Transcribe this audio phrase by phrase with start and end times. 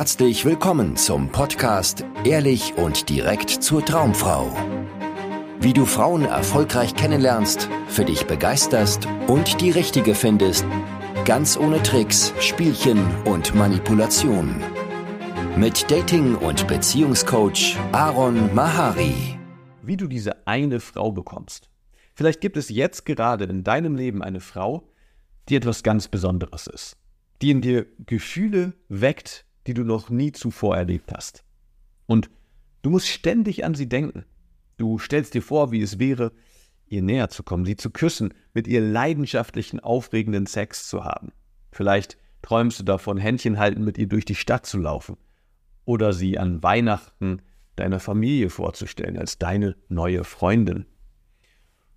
[0.00, 4.50] Herzlich willkommen zum Podcast Ehrlich und direkt zur Traumfrau.
[5.60, 10.64] Wie du Frauen erfolgreich kennenlernst, für dich begeisterst und die richtige findest,
[11.26, 14.62] ganz ohne Tricks, Spielchen und Manipulation.
[15.58, 19.38] Mit Dating- und Beziehungscoach Aaron Mahari.
[19.82, 21.68] Wie du diese eine Frau bekommst.
[22.14, 24.88] Vielleicht gibt es jetzt gerade in deinem Leben eine Frau,
[25.50, 26.96] die etwas ganz Besonderes ist,
[27.42, 31.44] die in dir Gefühle weckt, die du noch nie zuvor erlebt hast.
[32.06, 32.28] Und
[32.82, 34.24] du musst ständig an sie denken.
[34.78, 36.32] Du stellst dir vor, wie es wäre,
[36.88, 41.30] ihr näher zu kommen, sie zu küssen, mit ihr leidenschaftlichen, aufregenden Sex zu haben.
[41.70, 45.16] Vielleicht träumst du davon, Händchen halten, mit ihr durch die Stadt zu laufen.
[45.84, 47.40] Oder sie an Weihnachten
[47.76, 50.86] deiner Familie vorzustellen als deine neue Freundin.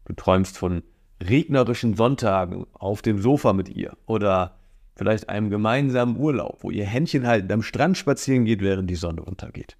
[0.06, 0.84] Du träumst von
[1.24, 4.60] regnerischen Sonntagen auf dem Sofa mit ihr oder
[4.96, 9.24] vielleicht einem gemeinsamen Urlaub, wo ihr Händchen haltend am Strand spazieren geht, während die Sonne
[9.24, 9.78] untergeht.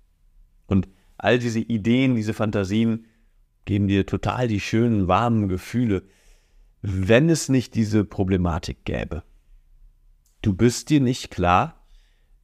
[0.66, 3.06] Und all diese Ideen, diese Fantasien
[3.66, 6.04] geben dir total die schönen, warmen Gefühle,
[6.82, 9.24] wenn es nicht diese Problematik gäbe.
[10.42, 11.86] Du bist dir nicht klar,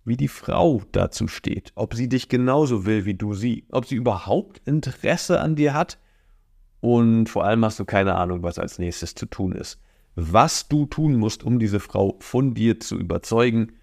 [0.05, 3.95] wie die Frau dazu steht, ob sie dich genauso will wie du sie, ob sie
[3.95, 5.99] überhaupt Interesse an dir hat
[6.79, 9.79] und vor allem hast du keine Ahnung, was als nächstes zu tun ist
[10.15, 13.73] was du tun musst, um diese Frau von dir zu überzeugen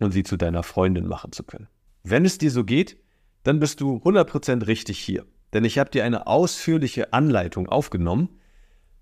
[0.00, 1.68] und sie zu deiner Freundin machen zu können.
[2.02, 2.98] Wenn es dir so geht,
[3.42, 5.24] dann bist du 100% richtig hier.
[5.52, 8.40] Denn ich habe dir eine ausführliche Anleitung aufgenommen,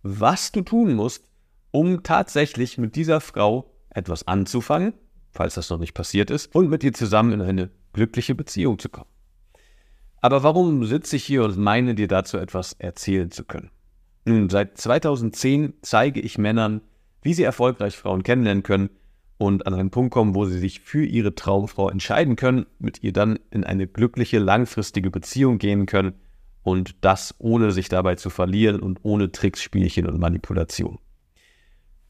[0.02, 1.28] was du tun musst,
[1.70, 4.92] um tatsächlich mit dieser Frau etwas anzufangen,
[5.32, 8.88] falls das noch nicht passiert ist, und mit ihr zusammen in eine glückliche Beziehung zu
[8.88, 9.08] kommen.
[10.20, 13.70] Aber warum sitze ich hier und meine dir dazu etwas erzählen zu können?
[14.24, 16.80] Nun, seit 2010 zeige ich Männern,
[17.22, 18.90] wie sie erfolgreich Frauen kennenlernen können
[19.38, 23.12] und an einen Punkt kommen, wo sie sich für ihre Traumfrau entscheiden können, mit ihr
[23.12, 26.14] dann in eine glückliche, langfristige Beziehung gehen können
[26.62, 30.98] und das ohne sich dabei zu verlieren und ohne Tricks, Spielchen und Manipulation.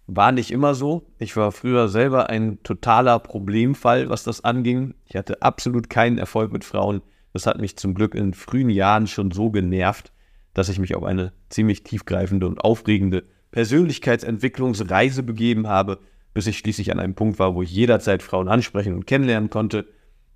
[0.07, 1.07] War nicht immer so.
[1.19, 4.95] Ich war früher selber ein totaler Problemfall, was das anging.
[5.07, 7.01] Ich hatte absolut keinen Erfolg mit Frauen.
[7.33, 10.13] Das hat mich zum Glück in frühen Jahren schon so genervt,
[10.55, 15.99] dass ich mich auf eine ziemlich tiefgreifende und aufregende Persönlichkeitsentwicklungsreise begeben habe,
[16.33, 19.87] bis ich schließlich an einem Punkt war, wo ich jederzeit Frauen ansprechen und kennenlernen konnte,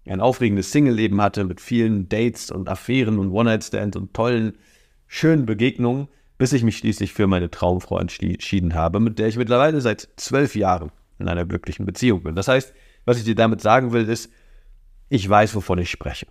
[0.07, 4.57] ein aufregendes Single-Leben hatte mit vielen Dates und Affären und One-Night-Stands und tollen,
[5.07, 6.09] schönen Begegnungen,
[6.39, 10.55] bis ich mich schließlich für meine Traumfrau entschieden habe, mit der ich mittlerweile seit zwölf
[10.55, 12.37] Jahren in einer glücklichen Beziehung bin.
[12.37, 12.73] Das heißt,
[13.05, 14.31] was ich dir damit sagen will, ist,
[15.09, 16.27] ich weiß, wovon ich spreche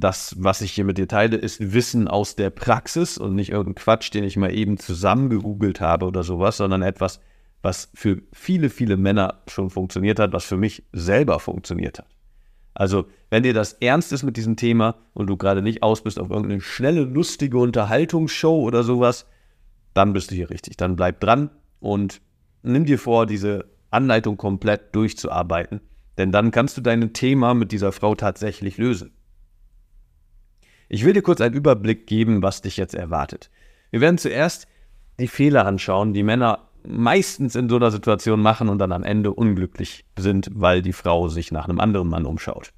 [0.00, 3.82] das, was ich hier mit dir teile, ist Wissen aus der Praxis und nicht irgendein
[3.82, 7.20] Quatsch, den ich mal eben zusammengegoogelt habe oder sowas, sondern etwas,
[7.62, 12.06] was für viele, viele Männer schon funktioniert hat, was für mich selber funktioniert hat.
[12.72, 16.18] Also, wenn dir das ernst ist mit diesem Thema und du gerade nicht aus bist
[16.18, 19.26] auf irgendeine schnelle, lustige Unterhaltungsshow oder sowas,
[19.92, 20.76] dann bist du hier richtig.
[20.76, 21.50] Dann bleib dran
[21.80, 22.22] und
[22.62, 25.80] nimm dir vor, diese Anleitung komplett durchzuarbeiten.
[26.16, 29.12] Denn dann kannst du dein Thema mit dieser Frau tatsächlich lösen.
[30.92, 33.48] Ich will dir kurz einen Überblick geben, was dich jetzt erwartet.
[33.92, 34.66] Wir werden zuerst
[35.20, 39.32] die Fehler anschauen, die Männer meistens in so einer Situation machen und dann am Ende
[39.32, 42.72] unglücklich sind, weil die Frau sich nach einem anderen Mann umschaut.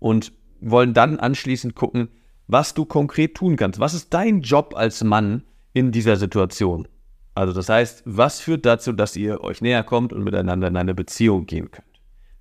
[0.00, 2.08] Und wollen dann anschließend gucken,
[2.48, 3.78] was du konkret tun kannst.
[3.78, 6.88] Was ist dein Job als Mann in dieser Situation?
[7.36, 10.94] Also das heißt, was führt dazu, dass ihr euch näher kommt und miteinander in eine
[10.94, 11.86] Beziehung gehen könnt?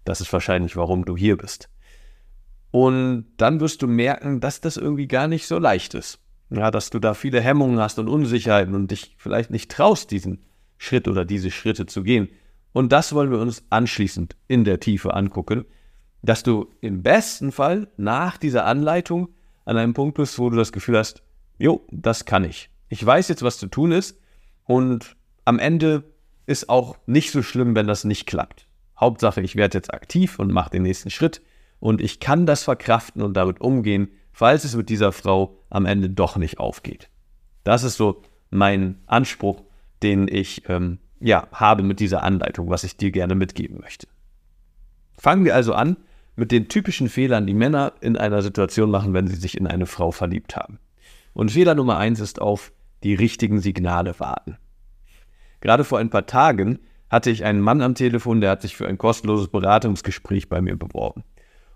[0.03, 1.69] Das ist wahrscheinlich, warum du hier bist.
[2.75, 6.19] Und dann wirst du merken, dass das irgendwie gar nicht so leicht ist.
[6.49, 10.43] Ja, dass du da viele Hemmungen hast und Unsicherheiten und dich vielleicht nicht traust, diesen
[10.77, 12.27] Schritt oder diese Schritte zu gehen.
[12.73, 15.63] Und das wollen wir uns anschließend in der Tiefe angucken,
[16.21, 19.29] dass du im besten Fall nach dieser Anleitung
[19.63, 21.23] an einem Punkt bist, wo du das Gefühl hast,
[21.57, 22.69] jo, das kann ich.
[22.89, 24.19] Ich weiß jetzt, was zu tun ist
[24.65, 25.15] und
[25.45, 26.03] am Ende
[26.45, 28.67] ist auch nicht so schlimm, wenn das nicht klappt.
[28.99, 31.41] Hauptsache, ich werde jetzt aktiv und mache den nächsten Schritt
[31.79, 36.09] und ich kann das verkraften und damit umgehen, falls es mit dieser Frau am Ende
[36.09, 37.09] doch nicht aufgeht.
[37.63, 39.63] Das ist so mein Anspruch,
[40.03, 44.07] den ich ähm, ja, habe mit dieser Anleitung, was ich dir gerne mitgeben möchte.
[45.17, 45.97] Fangen wir also an
[46.35, 49.85] mit den typischen Fehlern, die Männer in einer Situation machen, wenn sie sich in eine
[49.85, 50.79] Frau verliebt haben.
[51.33, 52.71] Und Fehler Nummer eins ist auf
[53.03, 54.57] die richtigen Signale warten.
[55.61, 56.79] Gerade vor ein paar Tagen
[57.09, 60.75] hatte ich einen Mann am Telefon, der hat sich für ein kostenloses Beratungsgespräch bei mir
[60.75, 61.23] beworben.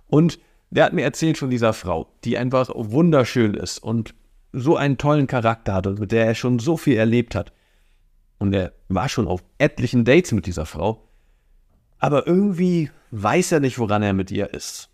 [0.10, 0.40] Und
[0.72, 4.14] der hat mir erzählt von dieser Frau, die einfach wunderschön ist und
[4.52, 7.54] so einen tollen Charakter hat und mit der er schon so viel erlebt hat.
[8.40, 11.08] Und er war schon auf etlichen Dates mit dieser Frau.
[12.00, 14.90] Aber irgendwie weiß er nicht, woran er mit ihr ist.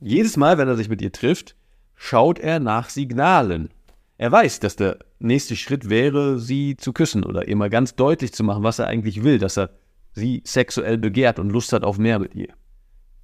[0.00, 1.54] jedes Mal, wenn er sich mit ihr trifft,
[1.94, 3.70] schaut er nach Signalen.
[4.16, 8.32] Er weiß, dass der nächste Schritt wäre, sie zu küssen oder ihr mal ganz deutlich
[8.32, 9.70] zu machen, was er eigentlich will, dass er
[10.12, 12.52] sie sexuell begehrt und Lust hat auf mehr mit ihr.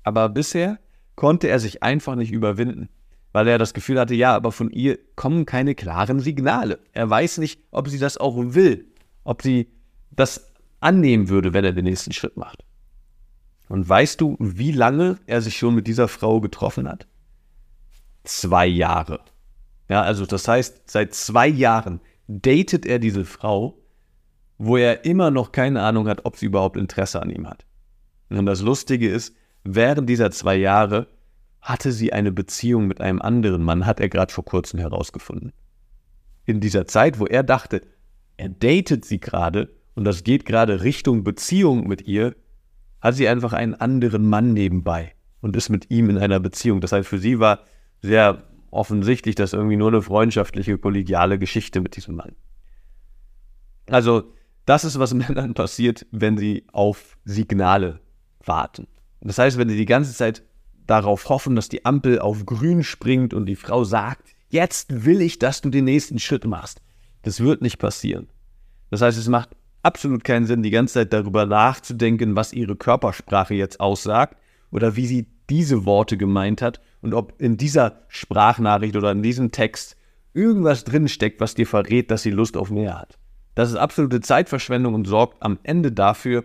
[0.05, 0.79] Aber bisher
[1.17, 2.89] konnte er sich einfach nicht überwinden,
[3.33, 6.79] weil er das Gefühl hatte, ja, aber von ihr kommen keine klaren Signale.
[6.93, 8.87] Er weiß nicht, ob sie das auch will,
[9.25, 9.69] ob sie
[10.11, 12.65] das annehmen würde, wenn er den nächsten Schritt macht.
[13.69, 17.07] Und weißt du, wie lange er sich schon mit dieser Frau getroffen hat?
[18.25, 19.21] Zwei Jahre.
[19.89, 23.79] Ja, also das heißt, seit zwei Jahren datet er diese Frau,
[24.59, 27.65] wo er immer noch keine Ahnung hat, ob sie überhaupt Interesse an ihm hat.
[28.29, 29.35] Und das Lustige ist,
[29.67, 31.09] während dieser zwei Jahre
[31.61, 35.53] hatte sie eine Beziehung mit einem anderen Mann, hat er gerade vor kurzem herausgefunden.
[36.45, 37.81] In dieser Zeit, wo er dachte,
[38.37, 42.37] er datet sie gerade und das geht gerade Richtung Beziehung mit ihr,
[43.01, 46.81] hat sie einfach einen anderen Mann nebenbei und ist mit ihm in einer Beziehung.
[46.81, 47.61] Das heißt, für sie war
[48.01, 52.37] sehr offensichtlich das irgendwie nur eine freundschaftliche, kollegiale Geschichte mit diesem Mann.
[53.89, 54.33] Also,
[54.65, 58.01] das ist, was Männern passiert, wenn sie auf Signale
[58.45, 58.87] warten.
[59.27, 60.43] Das heißt, wenn sie die ganze Zeit
[60.87, 65.39] darauf hoffen, dass die Ampel auf grün springt und die Frau sagt, jetzt will ich,
[65.39, 66.81] dass du den nächsten Schritt machst.
[67.23, 68.29] Das wird nicht passieren.
[68.91, 69.51] Das heißt, es macht
[69.83, 74.37] absolut keinen Sinn, die ganze Zeit darüber nachzudenken, was ihre Körpersprache jetzt aussagt
[74.71, 79.51] oder wie sie diese Worte gemeint hat und ob in dieser Sprachnachricht oder in diesem
[79.51, 79.97] Text
[80.35, 83.19] irgendwas drinsteckt, was dir verrät, dass sie Lust auf mehr hat.
[83.55, 86.45] Das ist absolute Zeitverschwendung und sorgt am Ende dafür,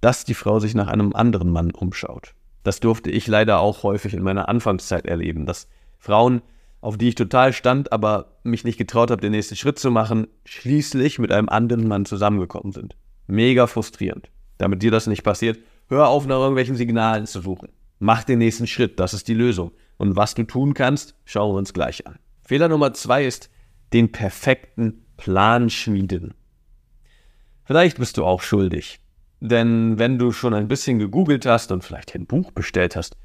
[0.00, 2.34] dass die Frau sich nach einem anderen Mann umschaut.
[2.62, 6.42] Das durfte ich leider auch häufig in meiner Anfangszeit erleben, dass Frauen,
[6.80, 10.26] auf die ich total stand, aber mich nicht getraut habe, den nächsten Schritt zu machen,
[10.44, 12.96] schließlich mit einem anderen Mann zusammengekommen sind.
[13.26, 14.30] Mega frustrierend.
[14.58, 15.58] Damit dir das nicht passiert,
[15.88, 17.68] hör auf, nach irgendwelchen Signalen zu suchen.
[17.98, 19.72] Mach den nächsten Schritt, das ist die Lösung.
[19.96, 22.18] Und was du tun kannst, schauen wir uns gleich an.
[22.42, 23.50] Fehler Nummer zwei ist,
[23.92, 26.34] den perfekten Plan schmieden.
[27.64, 29.00] Vielleicht bist du auch schuldig.
[29.40, 33.16] Denn wenn du schon ein bisschen gegoogelt hast und vielleicht ein Buch bestellt hast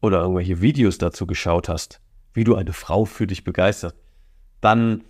[0.00, 2.00] oder irgendwelche Videos dazu geschaut hast,
[2.32, 3.94] wie du eine Frau für dich begeistert,
[4.60, 5.02] dann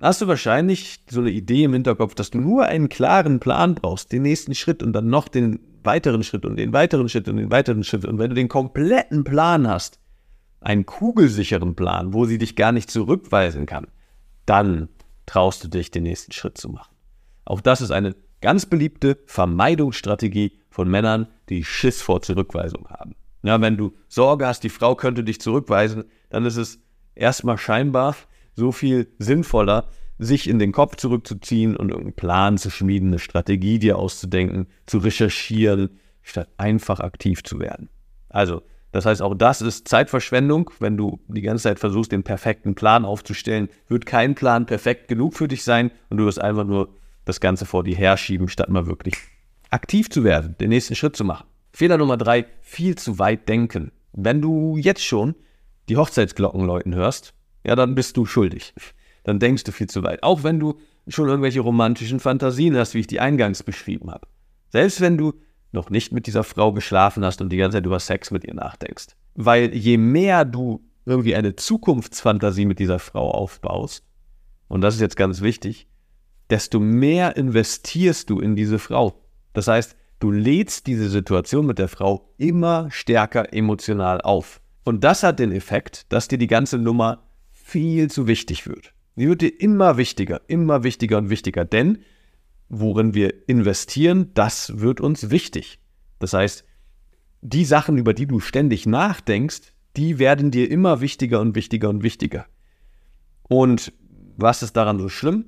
[0.00, 4.12] hast du wahrscheinlich so eine Idee im Hinterkopf, dass du nur einen klaren Plan brauchst,
[4.12, 7.50] den nächsten Schritt und dann noch den weiteren Schritt und den weiteren Schritt und den
[7.50, 8.04] weiteren Schritt.
[8.04, 9.98] Und wenn du den kompletten Plan hast,
[10.60, 13.86] einen kugelsicheren Plan, wo sie dich gar nicht zurückweisen kann,
[14.46, 14.88] dann
[15.26, 16.94] traust du dich, den nächsten Schritt zu machen.
[17.44, 23.14] Auch das ist eine ganz beliebte Vermeidungsstrategie von Männern, die Schiss vor Zurückweisung haben.
[23.42, 26.80] Ja, wenn du Sorge hast, die Frau könnte dich zurückweisen, dann ist es
[27.14, 28.16] erstmal scheinbar
[28.54, 29.88] so viel sinnvoller,
[30.18, 34.98] sich in den Kopf zurückzuziehen und irgendeinen Plan zu schmieden, eine Strategie dir auszudenken, zu
[34.98, 37.88] recherchieren, statt einfach aktiv zu werden.
[38.28, 40.70] Also, das heißt, auch das ist Zeitverschwendung.
[40.80, 45.34] Wenn du die ganze Zeit versuchst, den perfekten Plan aufzustellen, wird kein Plan perfekt genug
[45.34, 46.88] für dich sein und du wirst einfach nur
[47.28, 49.14] das Ganze vor dir herschieben, statt mal wirklich
[49.70, 51.46] aktiv zu werden, den nächsten Schritt zu machen.
[51.72, 53.92] Fehler Nummer drei, viel zu weit denken.
[54.12, 55.34] Wenn du jetzt schon
[55.88, 57.34] die Hochzeitsglocken läuten hörst,
[57.64, 58.74] ja, dann bist du schuldig.
[59.24, 60.22] Dann denkst du viel zu weit.
[60.22, 64.26] Auch wenn du schon irgendwelche romantischen Fantasien hast, wie ich die eingangs beschrieben habe.
[64.70, 65.34] Selbst wenn du
[65.72, 68.54] noch nicht mit dieser Frau geschlafen hast und die ganze Zeit über Sex mit ihr
[68.54, 69.08] nachdenkst.
[69.34, 74.04] Weil je mehr du irgendwie eine Zukunftsfantasie mit dieser Frau aufbaust,
[74.68, 75.88] und das ist jetzt ganz wichtig,
[76.50, 79.20] desto mehr investierst du in diese Frau.
[79.52, 84.60] Das heißt, du lädst diese Situation mit der Frau immer stärker emotional auf.
[84.84, 88.94] Und das hat den Effekt, dass dir die ganze Nummer viel zu wichtig wird.
[89.16, 91.98] Sie wird dir immer wichtiger, immer wichtiger und wichtiger, denn
[92.68, 95.80] worin wir investieren, das wird uns wichtig.
[96.18, 96.64] Das heißt,
[97.40, 102.02] die Sachen, über die du ständig nachdenkst, die werden dir immer wichtiger und wichtiger und
[102.02, 102.46] wichtiger.
[103.48, 103.92] Und
[104.36, 105.46] was ist daran so schlimm?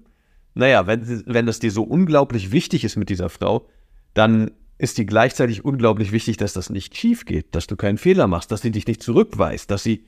[0.55, 3.67] Naja, wenn, wenn das dir so unglaublich wichtig ist mit dieser Frau,
[4.15, 8.27] dann ist dir gleichzeitig unglaublich wichtig, dass das nicht schief geht, dass du keinen Fehler
[8.27, 10.07] machst, dass sie dich nicht zurückweist, dass sie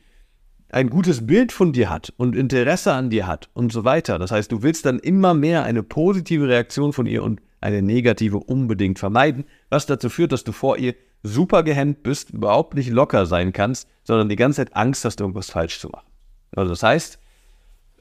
[0.70, 4.18] ein gutes Bild von dir hat und Interesse an dir hat und so weiter.
[4.18, 8.38] Das heißt, du willst dann immer mehr eine positive Reaktion von ihr und eine negative
[8.38, 13.26] unbedingt vermeiden, was dazu führt, dass du vor ihr super gehemmt bist, überhaupt nicht locker
[13.26, 16.10] sein kannst, sondern die ganze Zeit Angst hast, irgendwas falsch zu machen.
[16.56, 17.18] Also das heißt,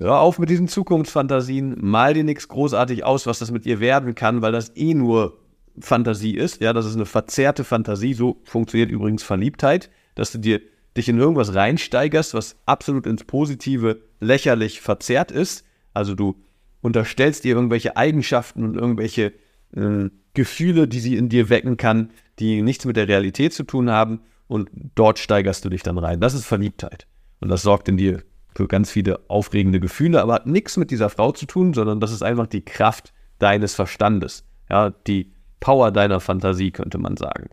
[0.01, 4.15] hör auf mit diesen Zukunftsfantasien, mal dir nichts großartig aus, was das mit ihr werden
[4.15, 5.38] kann, weil das eh nur
[5.79, 6.62] Fantasie ist.
[6.62, 8.13] Ja, das ist eine verzerrte Fantasie.
[8.13, 10.62] So funktioniert übrigens Verliebtheit, dass du dir
[10.98, 15.65] dich in irgendwas reinsteigerst, was absolut ins Positive lächerlich verzerrt ist.
[15.93, 16.36] Also du
[16.81, 19.34] unterstellst ihr irgendwelche Eigenschaften und irgendwelche
[19.75, 23.89] äh, Gefühle, die sie in dir wecken kann, die nichts mit der Realität zu tun
[23.89, 24.22] haben.
[24.48, 26.20] und dort steigerst du dich dann rein.
[26.20, 27.08] Das ist Verliebtheit.
[27.39, 28.24] Und das sorgt in dir
[28.55, 32.12] für ganz viele aufregende Gefühle, aber hat nichts mit dieser Frau zu tun, sondern das
[32.12, 34.46] ist einfach die Kraft deines Verstandes.
[34.70, 37.50] Ja, die Power deiner Fantasie, könnte man sagen.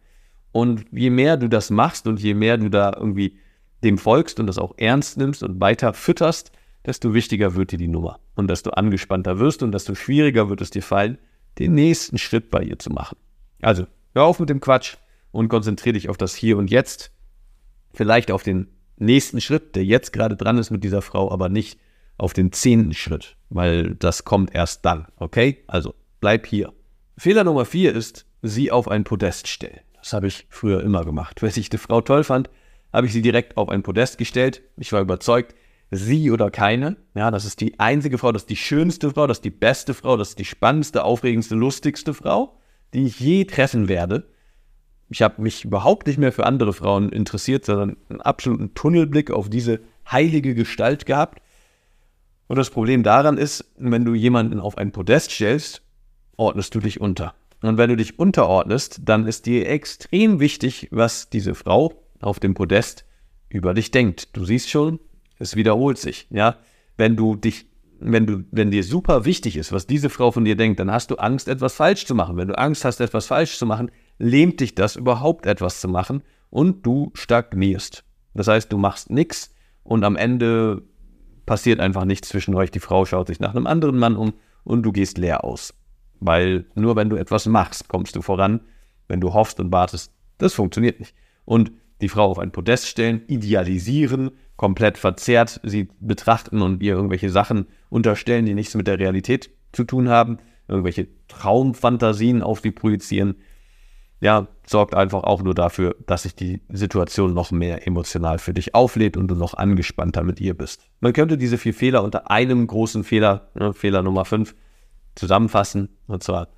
[0.52, 3.38] Und je mehr du das machst und je mehr du da irgendwie
[3.84, 6.50] dem folgst und das auch ernst nimmst und weiter fütterst,
[6.84, 10.70] desto wichtiger wird dir die Nummer und desto angespannter wirst und desto schwieriger wird es
[10.70, 11.18] dir fallen,
[11.58, 13.16] den nächsten Schritt bei ihr zu machen.
[13.60, 14.96] Also, hör auf mit dem Quatsch
[15.30, 17.12] und konzentriere dich auf das Hier und Jetzt,
[17.92, 21.78] vielleicht auf den nächsten Schritt, der jetzt gerade dran ist mit dieser Frau, aber nicht
[22.16, 25.62] auf den zehnten Schritt, weil das kommt erst dann, okay?
[25.66, 26.72] Also, bleib hier.
[27.16, 29.80] Fehler Nummer vier ist, sie auf ein Podest stellen.
[29.94, 31.42] Das habe ich früher immer gemacht.
[31.42, 32.50] Wenn ich eine Frau toll fand,
[32.92, 34.62] habe ich sie direkt auf ein Podest gestellt.
[34.76, 35.54] Ich war überzeugt,
[35.90, 36.96] sie oder keine.
[37.14, 39.94] Ja, das ist die einzige Frau, das ist die schönste Frau, das ist die beste
[39.94, 42.58] Frau, das ist die spannendste, aufregendste, lustigste Frau,
[42.94, 44.28] die ich je treffen werde.
[45.10, 49.48] Ich habe mich überhaupt nicht mehr für andere Frauen interessiert, sondern einen absoluten Tunnelblick auf
[49.48, 51.40] diese heilige Gestalt gehabt.
[52.46, 55.82] Und das Problem daran ist, wenn du jemanden auf ein Podest stellst,
[56.36, 57.34] ordnest du dich unter.
[57.62, 62.54] Und wenn du dich unterordnest, dann ist dir extrem wichtig, was diese Frau auf dem
[62.54, 63.04] Podest
[63.48, 64.36] über dich denkt.
[64.36, 65.00] Du siehst schon,
[65.38, 66.56] es wiederholt sich, ja.
[66.96, 67.66] Wenn du dich,
[68.00, 71.10] wenn du, wenn dir super wichtig ist, was diese Frau von dir denkt, dann hast
[71.10, 72.36] du Angst, etwas falsch zu machen.
[72.36, 76.22] Wenn du Angst hast, etwas falsch zu machen, lähmt dich das, überhaupt etwas zu machen
[76.50, 78.04] und du stagnierst.
[78.34, 80.82] Das heißt, du machst nichts und am Ende
[81.46, 82.70] passiert einfach nichts zwischen euch.
[82.70, 84.34] Die Frau schaut sich nach einem anderen Mann um
[84.64, 85.74] und du gehst leer aus.
[86.20, 88.60] Weil nur wenn du etwas machst, kommst du voran.
[89.06, 91.14] Wenn du hoffst und wartest, das funktioniert nicht.
[91.44, 97.30] Und die Frau auf ein Podest stellen, idealisieren, komplett verzerrt sie betrachten und ihr irgendwelche
[97.30, 103.36] Sachen unterstellen, die nichts mit der Realität zu tun haben, irgendwelche Traumfantasien auf sie projizieren,
[104.20, 108.74] ja, sorgt einfach auch nur dafür, dass sich die Situation noch mehr emotional für dich
[108.74, 110.82] auflädt und du noch angespannter mit ihr bist.
[111.00, 114.54] Man könnte diese vier Fehler unter einem großen Fehler, ne, Fehler Nummer fünf,
[115.14, 116.48] zusammenfassen, und zwar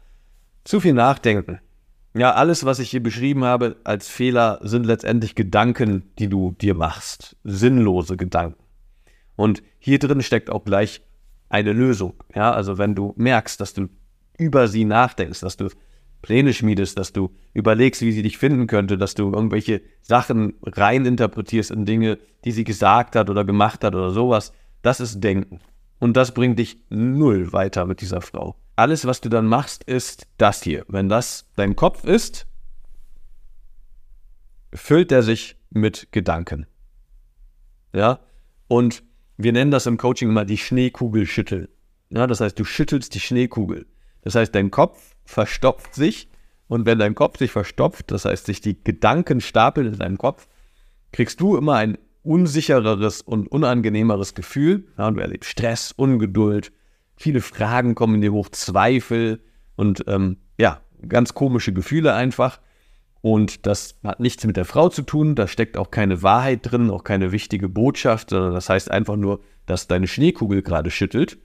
[0.65, 1.61] zu viel nachdenken.
[2.15, 6.75] Ja, alles, was ich hier beschrieben habe als Fehler, sind letztendlich Gedanken, die du dir
[6.75, 7.37] machst.
[7.45, 8.61] Sinnlose Gedanken.
[9.37, 11.03] Und hier drin steckt auch gleich
[11.49, 12.15] eine Lösung.
[12.35, 13.89] Ja, also wenn du merkst, dass du
[14.39, 15.69] über sie nachdenkst, dass du
[16.23, 21.71] Pläne schmiedest, dass du überlegst, wie sie dich finden könnte, dass du irgendwelche Sachen reininterpretierst
[21.71, 25.61] in Dinge, die sie gesagt hat oder gemacht hat oder sowas, das ist Denken.
[25.99, 28.57] Und das bringt dich null weiter mit dieser Frau.
[28.77, 30.85] Alles, was du dann machst, ist das hier.
[30.89, 32.47] Wenn das dein Kopf ist,
[34.73, 36.67] füllt er sich mit Gedanken.
[37.93, 38.21] Ja?
[38.69, 39.03] Und
[39.37, 41.69] wir nennen das im Coaching immer die Schneekugel schütteln.
[42.11, 43.87] Ja, das heißt, du schüttelst die Schneekugel.
[44.23, 46.29] Das heißt, dein Kopf verstopft sich
[46.69, 50.47] und wenn dein Kopf sich verstopft, das heißt, sich die Gedanken stapeln in deinem Kopf,
[51.13, 54.87] kriegst du immer ein unsichereres und unangenehmeres Gefühl.
[54.99, 56.73] Ja, du erlebst Stress, Ungeduld,
[57.17, 59.43] viele Fragen kommen in dir hoch, Zweifel
[59.77, 62.61] und ähm, ja, ganz komische Gefühle einfach.
[63.23, 66.91] Und das hat nichts mit der Frau zu tun, da steckt auch keine Wahrheit drin,
[66.91, 71.39] auch keine wichtige Botschaft, sondern das heißt einfach nur, dass deine Schneekugel gerade schüttelt.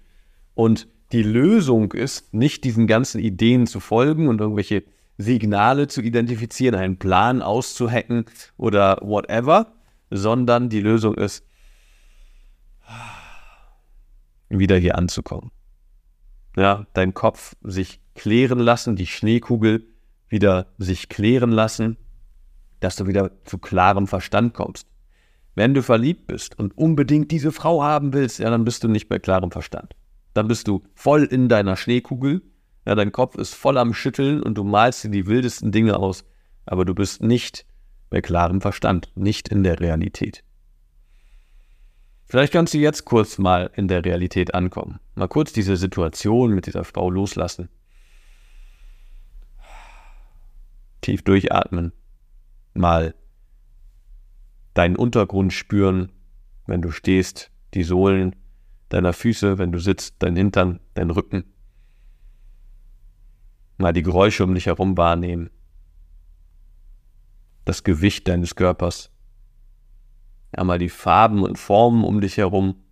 [0.53, 4.83] Und die Lösung ist, nicht diesen ganzen Ideen zu folgen und irgendwelche
[5.17, 8.25] Signale zu identifizieren, einen Plan auszuhacken
[8.57, 9.73] oder whatever,
[10.09, 11.45] sondern die Lösung ist,
[14.49, 15.51] wieder hier anzukommen.
[16.57, 19.87] Ja, dein Kopf sich klären lassen, die Schneekugel
[20.29, 21.97] wieder sich klären lassen,
[22.79, 24.87] dass du wieder zu klarem Verstand kommst.
[25.55, 29.07] Wenn du verliebt bist und unbedingt diese Frau haben willst, ja, dann bist du nicht
[29.07, 29.95] bei klarem Verstand
[30.35, 32.41] dann bist du voll in deiner Schneekugel,
[32.85, 36.25] ja, dein Kopf ist voll am Schütteln und du malst dir die wildesten Dinge aus,
[36.65, 37.65] aber du bist nicht
[38.09, 40.43] bei klarem Verstand, nicht in der Realität.
[42.27, 44.99] Vielleicht kannst du jetzt kurz mal in der Realität ankommen.
[45.15, 47.69] Mal kurz diese Situation mit dieser Frau loslassen.
[51.01, 51.93] Tief durchatmen.
[52.73, 53.15] Mal
[54.73, 56.11] deinen Untergrund spüren,
[56.67, 58.35] wenn du stehst, die Sohlen
[58.95, 61.43] deiner Füße, wenn du sitzt, dein Hintern, dein Rücken.
[63.77, 65.49] Mal die Geräusche um dich herum wahrnehmen.
[67.65, 69.11] Das Gewicht deines Körpers.
[70.55, 72.83] Ja, mal die Farben und Formen um dich herum.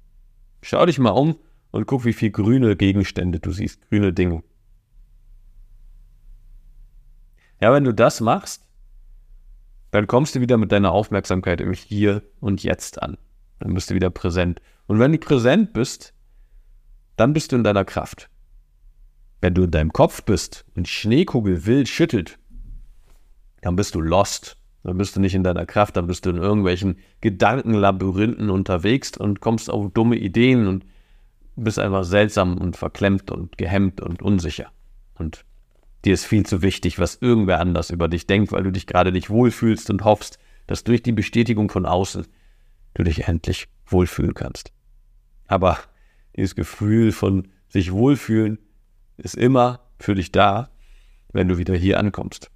[0.62, 1.38] Schau dich mal um
[1.72, 4.44] und guck, wie viele grüne Gegenstände du siehst, grüne Dinge.
[7.62, 8.68] Ja, wenn du das machst,
[9.92, 13.18] dann kommst du wieder mit deiner Aufmerksamkeit im Hier und Jetzt an.
[13.64, 14.62] Dann bist du wieder präsent.
[14.88, 16.14] Und wenn du präsent bist,
[17.16, 18.30] dann bist du in deiner Kraft.
[19.40, 22.40] Wenn du in deinem Kopf bist und Schneekugel wild schüttelt,
[23.62, 24.58] dann bist du lost.
[24.84, 29.40] Dann bist du nicht in deiner Kraft, dann bist du in irgendwelchen Gedankenlabyrinthen unterwegs und
[29.40, 30.86] kommst auf dumme Ideen und
[31.56, 34.74] bist einfach seltsam und verklemmt und gehemmt und unsicher.
[35.18, 35.46] Und
[36.04, 39.14] dir ist viel zu wichtig, was irgendwer anders über dich denkt, weil du dich gerade
[39.14, 42.28] nicht wohlfühlst und hoffst, dass durch die Bestätigung von außen
[42.94, 44.72] du dich endlich wohlfühlen kannst.
[45.48, 45.78] Aber
[46.36, 48.60] dieses Gefühl von sich wohlfühlen
[49.18, 50.70] ist immer für dich da,
[51.32, 52.50] wenn du wieder hier ankommst.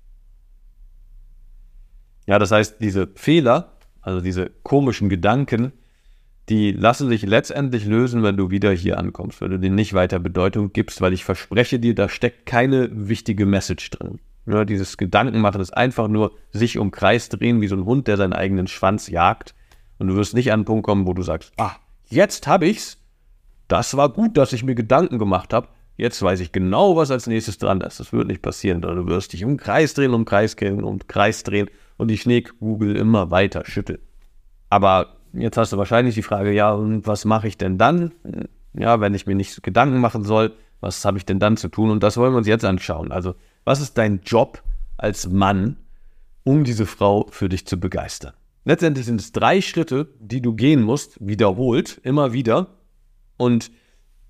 [2.28, 5.72] Ja, das heißt, diese Fehler, also diese komischen Gedanken,
[6.50, 10.20] die lassen sich letztendlich lösen, wenn du wieder hier ankommst, wenn du denen nicht weiter
[10.20, 14.20] Bedeutung gibst, weil ich verspreche dir, da steckt keine wichtige Message drin.
[14.46, 18.16] Ja, dieses Gedankenmachen ist einfach nur sich um Kreis drehen, wie so ein Hund, der
[18.16, 19.56] seinen eigenen Schwanz jagt.
[20.00, 21.76] Und du wirst nicht an einen Punkt kommen, wo du sagst, ah,
[22.10, 22.98] jetzt hab ich's.
[23.68, 25.68] Das war gut, dass ich mir Gedanken gemacht habe.
[25.98, 28.00] Jetzt weiß ich genau, was als nächstes dran ist.
[28.00, 28.82] Das wird nicht passieren.
[28.82, 32.96] Du wirst dich um Kreis drehen, um Kreis drehen, um Kreis drehen und die Schneekugel
[32.96, 34.00] immer weiter schütteln.
[34.70, 38.12] Aber Jetzt hast du wahrscheinlich die Frage, ja, und was mache ich denn dann?
[38.74, 41.90] Ja, wenn ich mir nicht Gedanken machen soll, was habe ich denn dann zu tun?
[41.92, 43.12] Und das wollen wir uns jetzt anschauen.
[43.12, 44.64] Also, was ist dein Job
[44.98, 45.78] als Mann,
[46.44, 48.34] um diese Frau für dich zu begeistern?
[48.68, 52.76] Letztendlich sind es drei Schritte, die du gehen musst, wiederholt, immer wieder,
[53.38, 53.72] und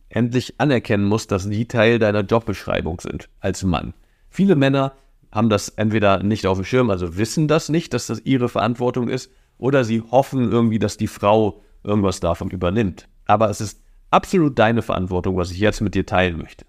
[0.10, 3.96] endlich anerkennen musst, dass die Teil deiner Jobbeschreibung sind als Mann.
[4.29, 4.94] Viele Männer
[5.32, 9.10] haben das entweder nicht auf dem Schirm, also wissen das nicht, dass das ihre Verantwortung
[9.10, 13.08] ist, oder sie hoffen irgendwie, dass die Frau irgendwas davon übernimmt.
[13.25, 16.67] Aber es ist absolut deine Verantwortung, was ich jetzt mit dir teilen möchte.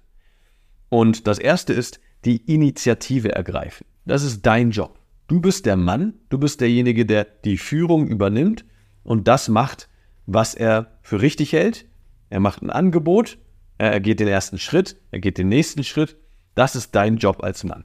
[0.88, 3.86] Und das erste ist die Initiative ergreifen.
[4.06, 4.97] Das ist dein Job.
[5.28, 8.64] Du bist der Mann, du bist derjenige, der die Führung übernimmt
[9.04, 9.90] und das macht,
[10.24, 11.84] was er für richtig hält.
[12.30, 13.36] Er macht ein Angebot,
[13.76, 16.16] er geht den ersten Schritt, er geht den nächsten Schritt.
[16.54, 17.84] Das ist dein Job als Mann.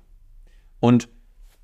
[0.79, 1.09] Und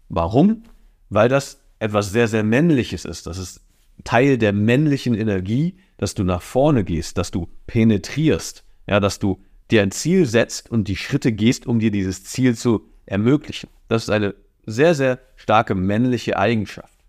[0.09, 0.63] warum?
[1.09, 3.25] Weil das etwas sehr, sehr Männliches ist.
[3.25, 3.61] Das ist
[4.03, 9.41] Teil der männlichen Energie, dass du nach vorne gehst, dass du penetrierst, ja, dass du
[9.71, 13.69] dir ein Ziel setzt und die Schritte gehst, um dir dieses Ziel zu ermöglichen.
[13.87, 14.35] Das ist eine
[14.69, 17.03] sehr, sehr starke männliche Eigenschaft.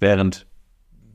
[0.00, 0.46] Während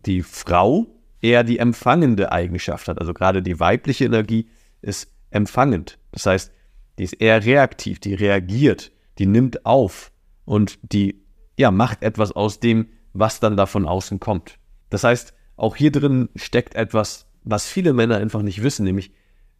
[0.06, 0.88] die Frau
[1.22, 3.00] eher die empfangende Eigenschaft hat.
[3.00, 4.50] Also gerade die weibliche Energie
[4.82, 5.98] ist empfangend.
[6.12, 6.52] Das heißt,
[6.98, 10.12] die ist eher reaktiv, die reagiert, die nimmt auf
[10.46, 11.24] und die
[11.58, 14.58] ja, macht etwas aus dem, was dann da von außen kommt.
[14.90, 19.12] Das heißt, auch hier drin steckt etwas, was viele Männer einfach nicht wissen, nämlich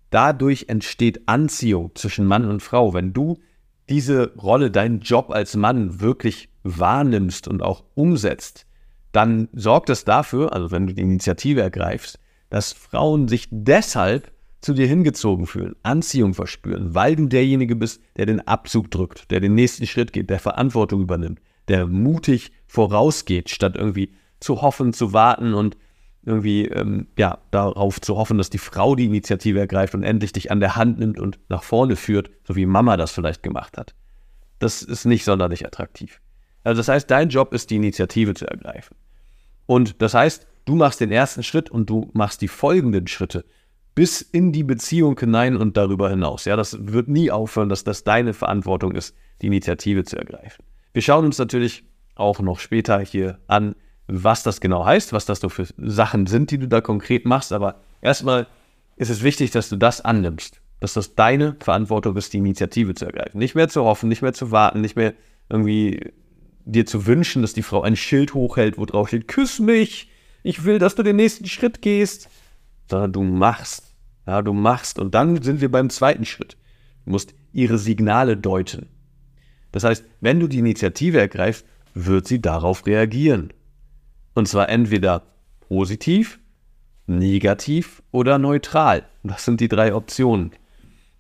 [0.10, 2.94] dadurch entsteht Anziehung zwischen Mann und Frau.
[2.94, 3.40] Wenn du
[3.90, 8.66] diese Rolle, deinen Job als Mann wirklich wahrnimmst und auch umsetzt,
[9.12, 12.20] dann sorgt es dafür, also wenn du die Initiative ergreifst,
[12.50, 18.26] dass Frauen sich deshalb zu dir hingezogen fühlen, Anziehung verspüren, weil du derjenige bist, der
[18.26, 23.76] den Abzug drückt, der den nächsten Schritt geht, der Verantwortung übernimmt, der mutig vorausgeht, statt
[23.76, 25.78] irgendwie zu hoffen, zu warten und
[26.26, 30.52] irgendwie ähm, ja darauf zu hoffen, dass die Frau die Initiative ergreift und endlich dich
[30.52, 33.94] an der Hand nimmt und nach vorne führt, so wie Mama das vielleicht gemacht hat.
[34.60, 36.22] Das ist nicht sonderlich attraktiv.
[36.64, 38.96] Also das heißt, dein Job ist die Initiative zu ergreifen.
[39.66, 43.44] Und das heißt, du machst den ersten Schritt und du machst die folgenden Schritte
[43.96, 46.46] bis in die Beziehung hinein und darüber hinaus.
[46.46, 50.66] Ja, das wird nie aufhören, dass das deine Verantwortung ist, die Initiative zu ergreifen.
[50.94, 51.84] Wir schauen uns natürlich
[52.16, 53.76] auch noch später hier an,
[54.08, 57.54] was das genau heißt, was das so für Sachen sind, die du da konkret machst.
[57.54, 58.48] Aber erstmal
[58.96, 63.06] ist es wichtig, dass du das annimmst, dass das deine Verantwortung ist, die Initiative zu
[63.06, 63.38] ergreifen.
[63.40, 65.14] Nicht mehr zu hoffen, nicht mehr zu warten, nicht mehr
[65.50, 66.12] irgendwie
[66.66, 70.10] dir zu wünschen, dass die Frau ein Schild hochhält, wo drauf steht, küss mich,
[70.44, 72.30] ich will, dass du den nächsten Schritt gehst,
[72.90, 73.94] sondern du machst.
[74.28, 75.00] Ja, du machst.
[75.00, 76.58] Und dann sind wir beim zweiten Schritt.
[77.06, 78.88] Du musst ihre Signale deuten.
[79.72, 83.52] Das heißt, wenn du die Initiative ergreifst, wird sie darauf reagieren.
[84.34, 85.24] Und zwar entweder
[85.62, 86.40] positiv,
[87.08, 89.06] negativ oder neutral.
[89.24, 90.52] Das sind die drei Optionen.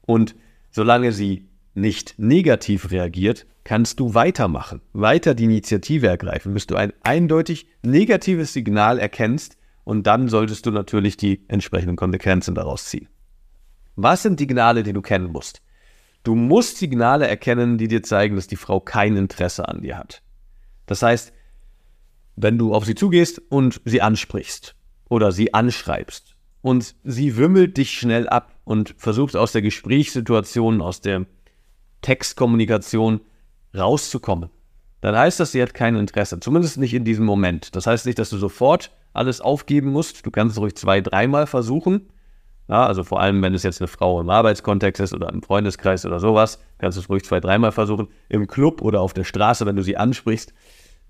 [0.05, 0.35] Und
[0.71, 6.93] solange sie nicht negativ reagiert, kannst du weitermachen, weiter die Initiative ergreifen, bis du ein
[7.01, 13.07] eindeutig negatives Signal erkennst und dann solltest du natürlich die entsprechenden Konsequenzen daraus ziehen.
[13.95, 15.61] Was sind Signale, die du kennen musst?
[16.23, 20.23] Du musst Signale erkennen, die dir zeigen, dass die Frau kein Interesse an dir hat.
[20.85, 21.33] Das heißt,
[22.35, 24.75] wenn du auf sie zugehst und sie ansprichst
[25.09, 31.01] oder sie anschreibst und sie wimmelt dich schnell ab und versucht aus der Gesprächssituation, aus
[31.01, 31.25] der
[32.01, 33.21] Textkommunikation
[33.75, 34.49] rauszukommen,
[35.01, 37.75] dann heißt das, sie hat kein Interesse, zumindest nicht in diesem Moment.
[37.75, 40.25] Das heißt nicht, dass du sofort alles aufgeben musst.
[40.25, 42.07] Du kannst es ruhig zwei, dreimal versuchen
[42.69, 46.05] ja, also vor allem, wenn es jetzt eine Frau im Arbeitskontext ist oder im Freundeskreis
[46.05, 48.07] oder sowas, kannst du es ruhig zwei, dreimal versuchen.
[48.29, 50.53] Im Club oder auf der Straße, wenn du sie ansprichst,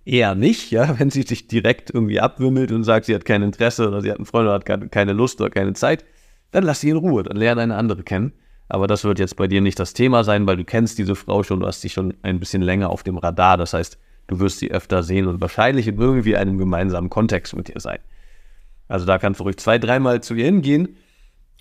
[0.06, 3.88] eher nicht, ja, wenn sie sich direkt irgendwie abwimmelt und sagt, sie hat kein Interesse
[3.88, 6.06] oder sie hat einen Freund oder hat keine Lust oder keine Zeit,
[6.52, 8.34] dann lass sie in Ruhe, dann lerne eine andere kennen.
[8.70, 11.44] Aber das wird jetzt bei dir nicht das Thema sein, weil du kennst diese Frau
[11.44, 13.58] schon, du hast sie schon ein bisschen länger auf dem Radar.
[13.58, 17.70] Das heißt, du wirst sie öfter sehen und wahrscheinlich in irgendwie einem gemeinsamen Kontext mit
[17.70, 18.00] ihr sein.
[18.88, 20.98] Also da kannst du ruhig zwei, dreimal zu ihr hingehen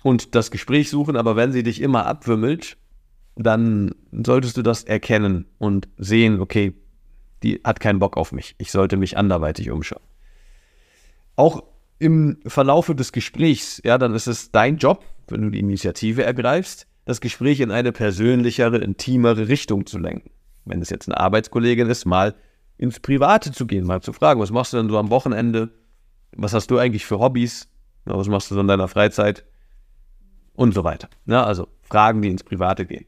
[0.03, 2.77] und das Gespräch suchen, aber wenn sie dich immer abwimmelt,
[3.35, 6.73] dann solltest du das erkennen und sehen, okay,
[7.43, 8.55] die hat keinen Bock auf mich.
[8.57, 10.03] Ich sollte mich anderweitig umschauen.
[11.35, 11.63] Auch
[11.99, 16.87] im Verlaufe des Gesprächs, ja, dann ist es dein Job, wenn du die Initiative ergreifst,
[17.05, 20.29] das Gespräch in eine persönlichere, intimere Richtung zu lenken.
[20.65, 22.35] Wenn es jetzt eine Arbeitskollegin ist, mal
[22.77, 25.69] ins Private zu gehen, mal zu fragen, was machst du denn so am Wochenende?
[26.35, 27.67] Was hast du eigentlich für Hobbys?
[28.05, 29.45] Was machst du so in deiner Freizeit?
[30.55, 31.09] Und so weiter.
[31.25, 33.05] Ja, also Fragen, die ins Private gehen.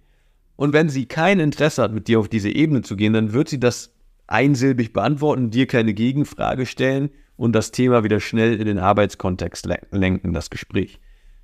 [0.56, 3.50] Und wenn sie kein Interesse hat, mit dir auf diese Ebene zu gehen, dann wird
[3.50, 3.95] sie das
[4.28, 10.34] einsilbig beantworten, dir keine Gegenfrage stellen und das Thema wieder schnell in den Arbeitskontext lenken,
[10.34, 11.00] das Gespräch.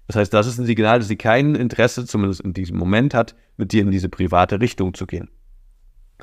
[0.07, 3.35] Das heißt, das ist ein Signal, dass sie kein Interesse, zumindest in diesem Moment hat,
[3.57, 5.29] mit dir in diese private Richtung zu gehen.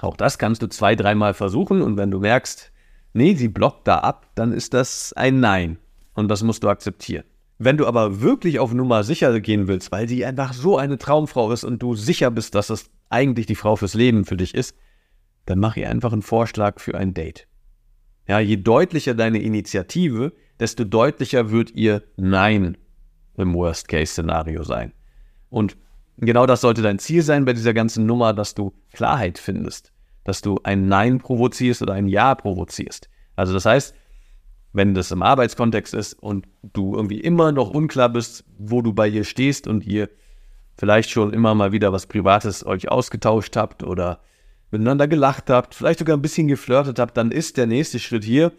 [0.00, 2.72] Auch das kannst du zwei, dreimal versuchen und wenn du merkst,
[3.12, 5.78] nee, sie blockt da ab, dann ist das ein Nein
[6.14, 7.24] und das musst du akzeptieren.
[7.58, 11.50] Wenn du aber wirklich auf Nummer sicher gehen willst, weil sie einfach so eine Traumfrau
[11.50, 14.76] ist und du sicher bist, dass das eigentlich die Frau fürs Leben für dich ist,
[15.48, 17.48] dann mach ihr einfach einen Vorschlag für ein Date.
[18.26, 22.76] Ja, je deutlicher deine Initiative, desto deutlicher wird ihr Nein
[23.38, 24.92] im Worst-Case-Szenario sein.
[25.48, 25.78] Und
[26.18, 29.90] genau das sollte dein Ziel sein bei dieser ganzen Nummer, dass du Klarheit findest,
[30.24, 33.08] dass du ein Nein provozierst oder ein Ja provozierst.
[33.34, 33.94] Also das heißt,
[34.74, 39.08] wenn das im Arbeitskontext ist und du irgendwie immer noch unklar bist, wo du bei
[39.08, 40.10] ihr stehst und ihr
[40.76, 44.20] vielleicht schon immer mal wieder was Privates euch ausgetauscht habt oder
[44.70, 48.52] miteinander gelacht habt, vielleicht sogar ein bisschen geflirtet habt, dann ist der nächste Schritt hier,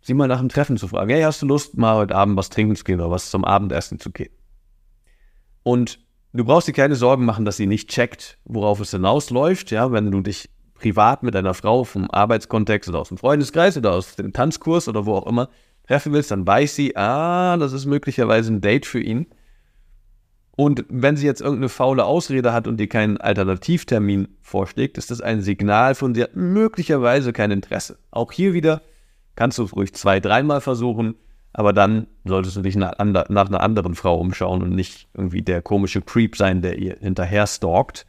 [0.00, 1.10] sie mal nach dem Treffen zu fragen.
[1.10, 3.98] Hey, hast du Lust, mal heute Abend was trinken zu gehen oder was zum Abendessen
[3.98, 4.32] zu gehen?
[5.62, 5.98] Und
[6.32, 10.10] du brauchst dir keine Sorgen machen, dass sie nicht checkt, worauf es hinausläuft, ja, wenn
[10.10, 14.32] du dich privat mit einer Frau vom Arbeitskontext oder aus dem Freundeskreis oder aus dem
[14.32, 15.48] Tanzkurs oder wo auch immer
[15.86, 19.26] treffen willst, dann weiß sie, ah, das ist möglicherweise ein Date für ihn.
[20.56, 25.20] Und wenn sie jetzt irgendeine faule Ausrede hat und dir keinen Alternativtermin vorschlägt, ist das
[25.20, 27.98] ein Signal von dir möglicherweise kein Interesse.
[28.12, 28.82] Auch hier wieder
[29.34, 31.16] kannst du es ruhig zwei, dreimal versuchen,
[31.52, 35.60] aber dann solltest du dich nach, nach, einer anderen Frau umschauen und nicht irgendwie der
[35.60, 38.06] komische Creep sein, der ihr hinterher stalkt,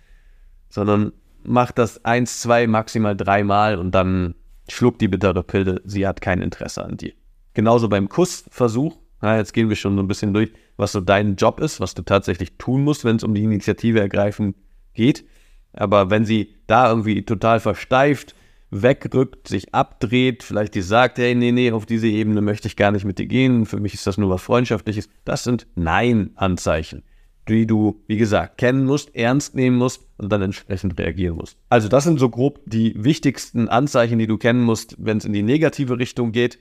[0.69, 4.35] sondern mach das eins, zwei, maximal dreimal und dann
[4.69, 7.13] schluck die bittere Pille, sie hat kein Interesse an dir.
[7.53, 11.35] Genauso beim Kussversuch, ja, jetzt gehen wir schon so ein bisschen durch, was so dein
[11.35, 14.55] Job ist, was du tatsächlich tun musst, wenn es um die Initiative ergreifen
[14.93, 15.25] geht.
[15.73, 18.35] Aber wenn sie da irgendwie total versteift,
[18.71, 22.91] wegrückt, sich abdreht, vielleicht die sagt, hey, nee, nee, auf diese Ebene möchte ich gar
[22.91, 27.03] nicht mit dir gehen, für mich ist das nur was Freundschaftliches, das sind Nein-Anzeichen,
[27.47, 31.57] die du, wie gesagt, kennen musst, ernst nehmen musst und dann entsprechend reagieren musst.
[31.69, 35.33] Also das sind so grob die wichtigsten Anzeichen, die du kennen musst, wenn es in
[35.33, 36.59] die negative Richtung geht.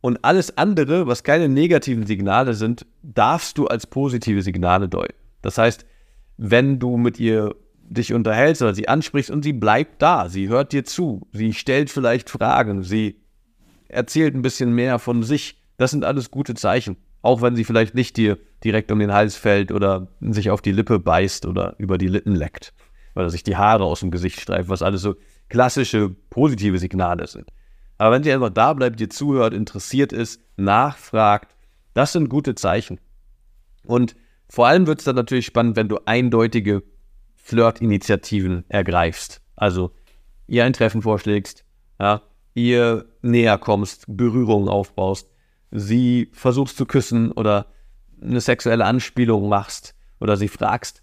[0.00, 5.14] Und alles andere, was keine negativen Signale sind, darfst du als positive Signale deuten.
[5.42, 5.84] Das heißt,
[6.38, 10.72] wenn du mit ihr dich unterhältst oder sie ansprichst und sie bleibt da, sie hört
[10.72, 13.20] dir zu, sie stellt vielleicht Fragen, sie
[13.88, 16.96] erzählt ein bisschen mehr von sich, das sind alles gute Zeichen.
[17.22, 20.72] Auch wenn sie vielleicht nicht dir direkt um den Hals fällt oder sich auf die
[20.72, 22.72] Lippe beißt oder über die Lippen leckt,
[23.12, 25.16] weil er sich die Haare aus dem Gesicht streift, was alles so
[25.48, 27.50] klassische positive Signale sind.
[28.00, 31.54] Aber wenn sie einfach da bleibt, dir zuhört, interessiert ist, nachfragt,
[31.92, 32.98] das sind gute Zeichen.
[33.84, 34.16] Und
[34.48, 36.82] vor allem wird es dann natürlich spannend, wenn du eindeutige
[37.34, 39.42] Flirt-Initiativen ergreifst.
[39.54, 39.90] Also
[40.46, 41.66] ihr ein Treffen vorschlägst,
[41.98, 42.22] ja,
[42.54, 45.30] ihr näher kommst, Berührungen aufbaust,
[45.70, 47.66] sie versuchst zu küssen oder
[48.22, 51.02] eine sexuelle Anspielung machst oder sie fragst,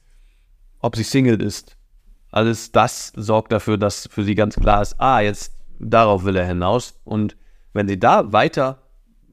[0.80, 1.78] ob sie Single ist.
[2.32, 6.46] Alles das sorgt dafür, dass für sie ganz klar ist, ah, jetzt darauf will er
[6.46, 7.00] hinaus.
[7.04, 7.38] Und
[7.74, 8.84] wenn sie da weiter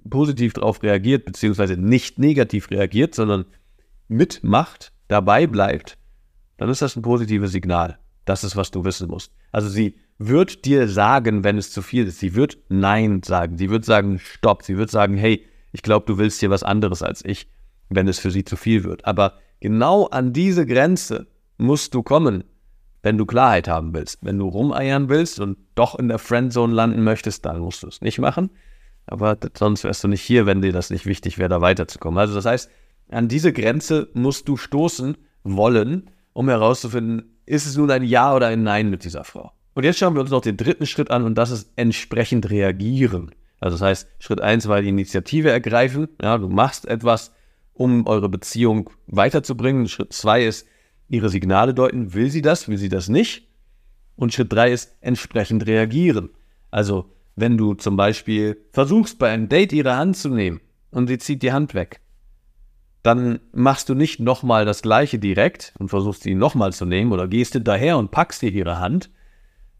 [0.08, 3.46] positiv darauf reagiert, beziehungsweise nicht negativ reagiert, sondern
[4.08, 5.98] mitmacht, dabei bleibt,
[6.56, 7.98] dann ist das ein positives Signal.
[8.24, 9.32] Das ist, was du wissen musst.
[9.52, 12.20] Also sie wird dir sagen, wenn es zu viel ist.
[12.20, 13.58] Sie wird Nein sagen.
[13.58, 14.62] Sie wird sagen, stopp.
[14.62, 17.48] Sie wird sagen, hey, ich glaube, du willst hier was anderes als ich,
[17.88, 19.04] wenn es für sie zu viel wird.
[19.04, 21.26] Aber genau an diese Grenze
[21.58, 22.44] musst du kommen,
[23.04, 24.18] wenn du Klarheit haben willst.
[24.22, 28.00] Wenn du rumeiern willst und doch in der Friendzone landen möchtest, dann musst du es
[28.00, 28.50] nicht machen.
[29.06, 32.18] Aber sonst wärst du nicht hier, wenn dir das nicht wichtig wäre, da weiterzukommen.
[32.18, 32.70] Also das heißt,
[33.10, 38.46] an diese Grenze musst du stoßen wollen, um herauszufinden, ist es nun ein Ja oder
[38.46, 39.52] ein Nein mit dieser Frau.
[39.74, 43.34] Und jetzt schauen wir uns noch den dritten Schritt an und das ist entsprechend reagieren.
[43.60, 46.08] Also das heißt, Schritt 1 war die Initiative ergreifen.
[46.22, 47.32] Ja, du machst etwas,
[47.74, 49.88] um eure Beziehung weiterzubringen.
[49.88, 50.66] Schritt 2 ist
[51.08, 52.14] ihre Signale deuten.
[52.14, 52.68] Will sie das?
[52.68, 53.48] Will sie das nicht?
[54.16, 56.30] Und Schritt 3 ist entsprechend reagieren.
[56.70, 61.18] Also wenn du zum Beispiel versuchst, bei einem Date ihre Hand zu nehmen und sie
[61.18, 62.00] zieht die Hand weg,
[63.02, 67.28] dann machst du nicht nochmal das gleiche direkt und versuchst sie nochmal zu nehmen oder
[67.28, 69.10] gehst hinterher und packst ihr ihre Hand,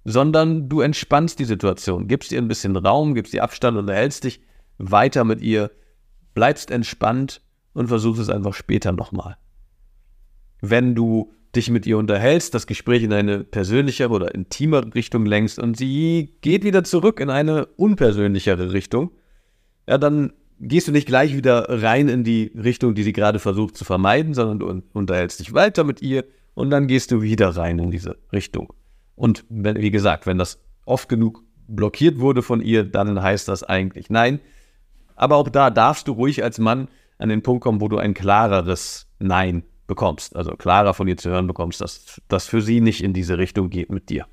[0.05, 4.25] sondern du entspannst die Situation, gibst ihr ein bisschen Raum, gibst ihr Abstand und erhältst
[4.25, 4.41] dich
[4.77, 5.71] weiter mit ihr,
[6.35, 7.41] bleibst entspannt
[7.73, 9.39] und versuchst es einfach später nochmal.
[10.71, 15.59] Wenn du dich mit ihr unterhältst, das Gespräch in eine persönlichere oder intimere Richtung lenkst
[15.59, 19.11] und sie geht wieder zurück in eine unpersönlichere Richtung,
[19.89, 23.77] ja, dann gehst du nicht gleich wieder rein in die Richtung, die sie gerade versucht
[23.77, 26.25] zu vermeiden, sondern du unterhältst dich weiter mit ihr
[26.55, 28.73] und dann gehst du wieder rein in diese Richtung.
[29.17, 33.63] Und wenn, wie gesagt, wenn das oft genug blockiert wurde von ihr, dann heißt das
[33.63, 34.41] eigentlich nein.
[35.17, 38.15] Aber auch da darfst du ruhig als Mann an den Punkt kommen, wo du ein
[38.15, 40.37] klareres Nein bekommst.
[40.37, 43.71] Also klarer von ihr zu hören bekommst, dass das für sie nicht in diese Richtung
[43.71, 44.27] geht mit dir.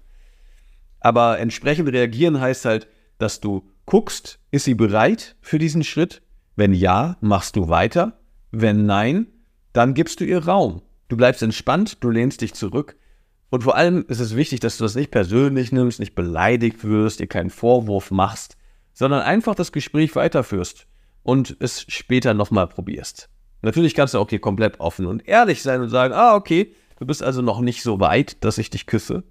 [1.00, 2.88] Aber entsprechend reagieren heißt halt,
[3.18, 6.22] dass du guckst, ist sie bereit für diesen Schritt?
[6.56, 8.20] Wenn ja, machst du weiter.
[8.52, 9.28] Wenn nein,
[9.74, 10.82] dann gibst du ihr Raum.
[11.08, 12.96] Du bleibst entspannt, du lehnst dich zurück.
[13.50, 17.20] Und vor allem ist es wichtig, dass du das nicht persönlich nimmst, nicht beleidigt wirst,
[17.20, 18.56] dir keinen Vorwurf machst,
[18.94, 20.88] sondern einfach das Gespräch weiterführst
[21.24, 23.30] und es später nochmal probierst.
[23.62, 27.06] Natürlich kannst du auch hier komplett offen und ehrlich sein und sagen, ah, okay, du
[27.06, 29.24] bist also noch nicht so weit, dass ich dich küsse.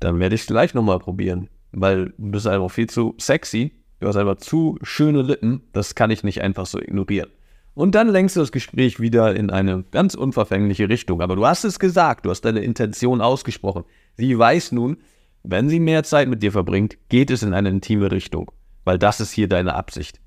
[0.00, 4.08] Dann werde ich es gleich nochmal probieren weil du bist einfach viel zu sexy, du
[4.08, 7.30] hast einfach zu schöne Lippen, das kann ich nicht einfach so ignorieren.
[7.74, 11.20] Und dann lenkst du das Gespräch wieder in eine ganz unverfängliche Richtung.
[11.20, 13.82] Aber du hast es gesagt, du hast deine Intention ausgesprochen.
[14.16, 14.98] Sie weiß nun,
[15.42, 18.52] wenn sie mehr Zeit mit dir verbringt, geht es in eine intime Richtung,
[18.84, 20.20] weil das ist hier deine Absicht.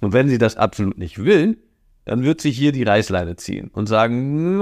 [0.00, 1.58] Und wenn sie das absolut nicht will,
[2.08, 4.56] dann wird sie hier die Reißleine ziehen und sagen,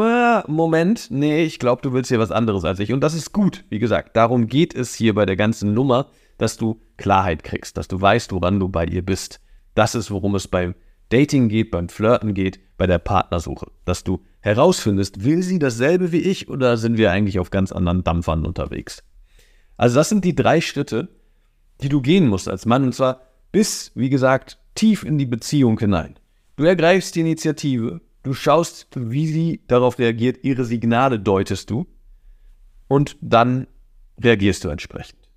[0.47, 2.93] Moment, nee, ich glaube, du willst hier was anderes als ich.
[2.93, 6.57] Und das ist gut, wie gesagt, darum geht es hier bei der ganzen Nummer dass
[6.57, 9.41] du Klarheit kriegst, dass du weißt, woran du bei ihr bist.
[9.75, 10.75] Das ist, worum es beim
[11.09, 13.71] Dating geht, beim Flirten geht, bei der Partnersuche.
[13.85, 18.05] Dass du herausfindest, will sie dasselbe wie ich oder sind wir eigentlich auf ganz anderen
[18.05, 19.03] Dampfern unterwegs?
[19.77, 21.09] Also das sind die drei Schritte,
[21.83, 23.21] die du gehen musst als Mann und zwar
[23.53, 26.19] bis, wie gesagt, tief in die Beziehung hinein.
[26.57, 31.87] Du ergreifst die Initiative, du schaust, wie sie darauf reagiert, ihre Signale deutest du
[32.89, 33.67] und dann
[34.23, 35.29] reagierst du entsprechend.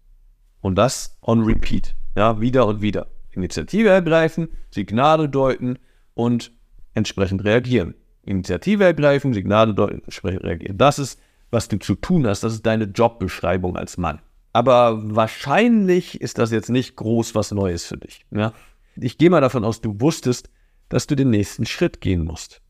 [0.61, 1.93] Und das on repeat.
[2.15, 3.07] Ja, wieder und wieder.
[3.31, 5.77] Initiative ergreifen, Signale deuten
[6.13, 6.53] und
[6.93, 7.95] entsprechend reagieren.
[8.23, 10.77] Initiative ergreifen, Signale deuten, entsprechend reagieren.
[10.77, 11.19] Das ist,
[11.51, 12.43] was du zu tun hast.
[12.43, 14.21] Das ist deine Jobbeschreibung als Mann.
[14.53, 18.25] Aber wahrscheinlich ist das jetzt nicht groß was Neues für dich.
[18.31, 18.53] Ja?
[18.95, 20.49] Ich gehe mal davon aus, du wusstest,
[20.89, 22.61] dass du den nächsten Schritt gehen musst.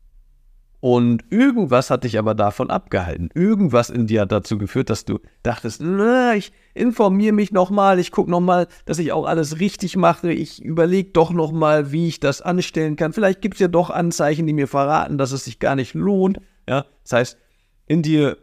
[0.80, 3.28] Und irgendwas hat dich aber davon abgehalten.
[3.34, 8.10] Irgendwas in dir hat dazu geführt, dass du dachtest, na, ich informiere mich nochmal, ich
[8.10, 12.40] gucke nochmal, dass ich auch alles richtig mache, ich überlege doch nochmal, wie ich das
[12.40, 13.12] anstellen kann.
[13.12, 16.38] Vielleicht gibt es ja doch Anzeichen, die mir verraten, dass es sich gar nicht lohnt.
[16.66, 17.38] Ja, das heißt,
[17.86, 18.38] in dir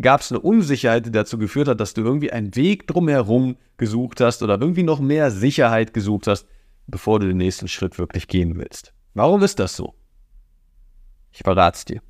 [0.00, 4.22] gab es eine Unsicherheit, die dazu geführt hat, dass du irgendwie einen Weg drumherum gesucht
[4.22, 6.46] hast oder irgendwie noch mehr Sicherheit gesucht hast,
[6.86, 8.94] bevor du den nächsten Schritt wirklich gehen willst.
[9.14, 9.94] Warum ist das so?
[11.32, 12.02] Ich verrate es dir.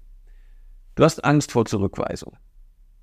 [0.94, 2.36] Du hast Angst vor Zurückweisung.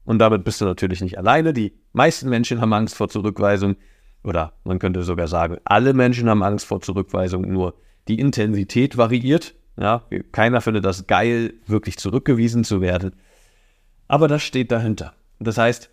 [0.05, 1.53] Und damit bist du natürlich nicht alleine.
[1.53, 3.75] Die meisten Menschen haben Angst vor Zurückweisung.
[4.23, 7.75] Oder man könnte sogar sagen, alle Menschen haben Angst vor Zurückweisung, nur
[8.07, 9.55] die Intensität variiert.
[9.77, 13.15] Ja, keiner findet das geil, wirklich zurückgewiesen zu werden.
[14.07, 15.13] Aber das steht dahinter.
[15.39, 15.89] Das heißt,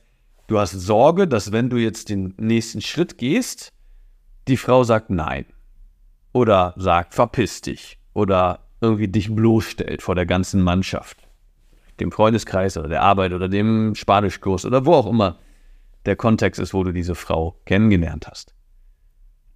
[0.49, 3.73] du hast Sorge, dass wenn du jetzt den nächsten Schritt gehst,
[4.49, 5.47] die Frau sagt nein.
[6.37, 7.99] Oder sagt, verpiss dich.
[8.13, 11.27] Oder irgendwie dich bloßstellt vor der ganzen Mannschaft,
[11.99, 15.39] dem Freundeskreis oder der Arbeit oder dem Spanischkurs oder wo auch immer
[16.05, 18.55] der Kontext ist, wo du diese Frau kennengelernt hast.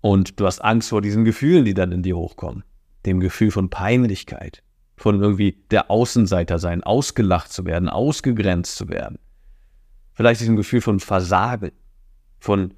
[0.01, 2.65] Und du hast Angst vor diesen Gefühlen, die dann in dir hochkommen.
[3.05, 4.63] Dem Gefühl von Peinlichkeit,
[4.97, 9.19] von irgendwie der Außenseiter sein, ausgelacht zu werden, ausgegrenzt zu werden.
[10.15, 11.73] Vielleicht diesem Gefühl von Versagen,
[12.39, 12.73] von,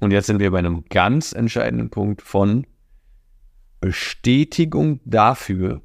[0.00, 2.66] und jetzt sind wir bei einem ganz entscheidenden Punkt von
[3.80, 5.82] Bestätigung dafür,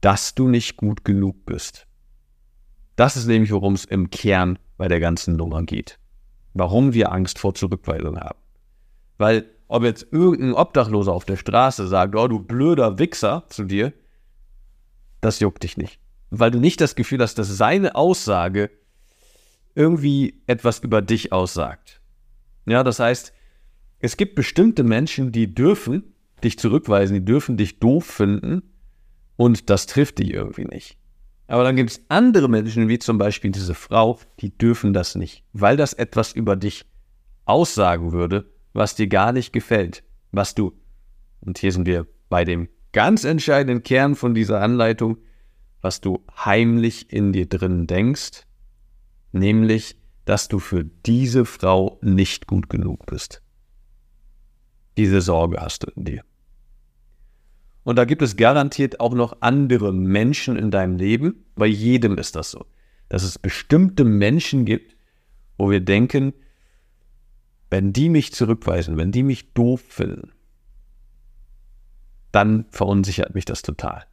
[0.00, 1.86] dass du nicht gut genug bist.
[2.96, 5.98] Das ist nämlich, worum es im Kern bei der ganzen Nummer geht.
[6.54, 8.38] Warum wir Angst vor Zurückweisung haben.
[9.18, 13.92] Weil, ob jetzt irgendein Obdachloser auf der Straße sagt, oh du blöder Wichser zu dir,
[15.20, 15.98] das juckt dich nicht.
[16.30, 18.70] Weil du nicht das Gefühl hast, dass seine Aussage
[19.74, 22.00] irgendwie etwas über dich aussagt.
[22.66, 23.32] Ja, das heißt,
[24.00, 28.62] es gibt bestimmte Menschen, die dürfen dich zurückweisen, die dürfen dich doof finden
[29.36, 30.98] und das trifft dich irgendwie nicht.
[31.46, 35.44] Aber dann gibt es andere Menschen, wie zum Beispiel diese Frau, die dürfen das nicht,
[35.52, 36.84] weil das etwas über dich
[37.44, 40.02] aussagen würde, was dir gar nicht gefällt,
[40.32, 40.72] was du,
[41.40, 45.18] und hier sind wir bei dem ganz entscheidenden Kern von dieser Anleitung,
[45.80, 48.42] was du heimlich in dir drin denkst,
[49.32, 53.42] nämlich, dass du für diese Frau nicht gut genug bist.
[54.98, 56.22] Diese Sorge hast du in dir.
[57.84, 61.44] Und da gibt es garantiert auch noch andere Menschen in deinem Leben.
[61.54, 62.66] Bei jedem ist das so.
[63.08, 64.96] Dass es bestimmte Menschen gibt,
[65.56, 66.34] wo wir denken,
[67.70, 70.32] wenn die mich zurückweisen, wenn die mich doof finden,
[72.32, 74.06] dann verunsichert mich das total.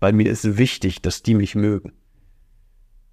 [0.00, 1.92] Weil mir ist wichtig, dass die mich mögen.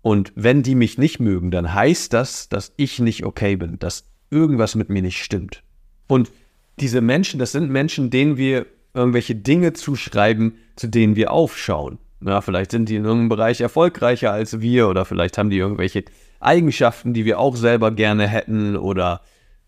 [0.05, 4.03] Und wenn die mich nicht mögen, dann heißt das, dass ich nicht okay bin, dass
[4.29, 5.63] irgendwas mit mir nicht stimmt.
[6.05, 6.31] Und
[6.79, 11.97] diese Menschen, das sind Menschen, denen wir irgendwelche Dinge zuschreiben, zu denen wir aufschauen.
[12.23, 16.05] Ja, vielleicht sind die in irgendeinem Bereich erfolgreicher als wir oder vielleicht haben die irgendwelche
[16.39, 19.21] Eigenschaften, die wir auch selber gerne hätten oder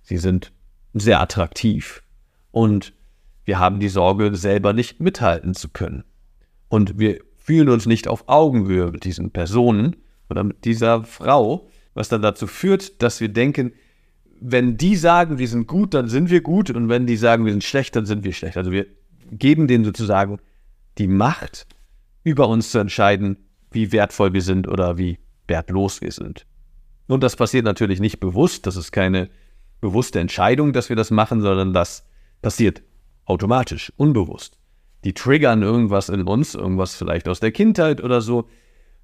[0.03, 0.51] sie sind
[0.93, 2.03] sehr attraktiv.
[2.51, 2.93] Und
[3.43, 6.03] wir haben die Sorge, selber nicht mithalten zu können.
[6.69, 9.95] Und wir fühlen uns nicht auf Augenhöhe mit diesen Personen
[10.29, 13.73] oder mit dieser Frau, was dann dazu führt, dass wir denken,
[14.39, 17.51] wenn die sagen, wir sind gut, dann sind wir gut und wenn die sagen, wir
[17.51, 18.57] sind schlecht, dann sind wir schlecht.
[18.57, 18.85] Also wir
[19.31, 20.39] geben denen sozusagen
[20.97, 21.65] die Macht,
[22.23, 23.37] über uns zu entscheiden,
[23.71, 26.45] wie wertvoll wir sind oder wie wertlos wir sind.
[27.07, 29.29] Und das passiert natürlich nicht bewusst, das ist keine
[29.79, 32.05] bewusste Entscheidung, dass wir das machen, sondern das
[32.41, 32.83] passiert
[33.25, 34.57] automatisch, unbewusst.
[35.03, 38.47] Die triggern irgendwas in uns, irgendwas vielleicht aus der Kindheit oder so,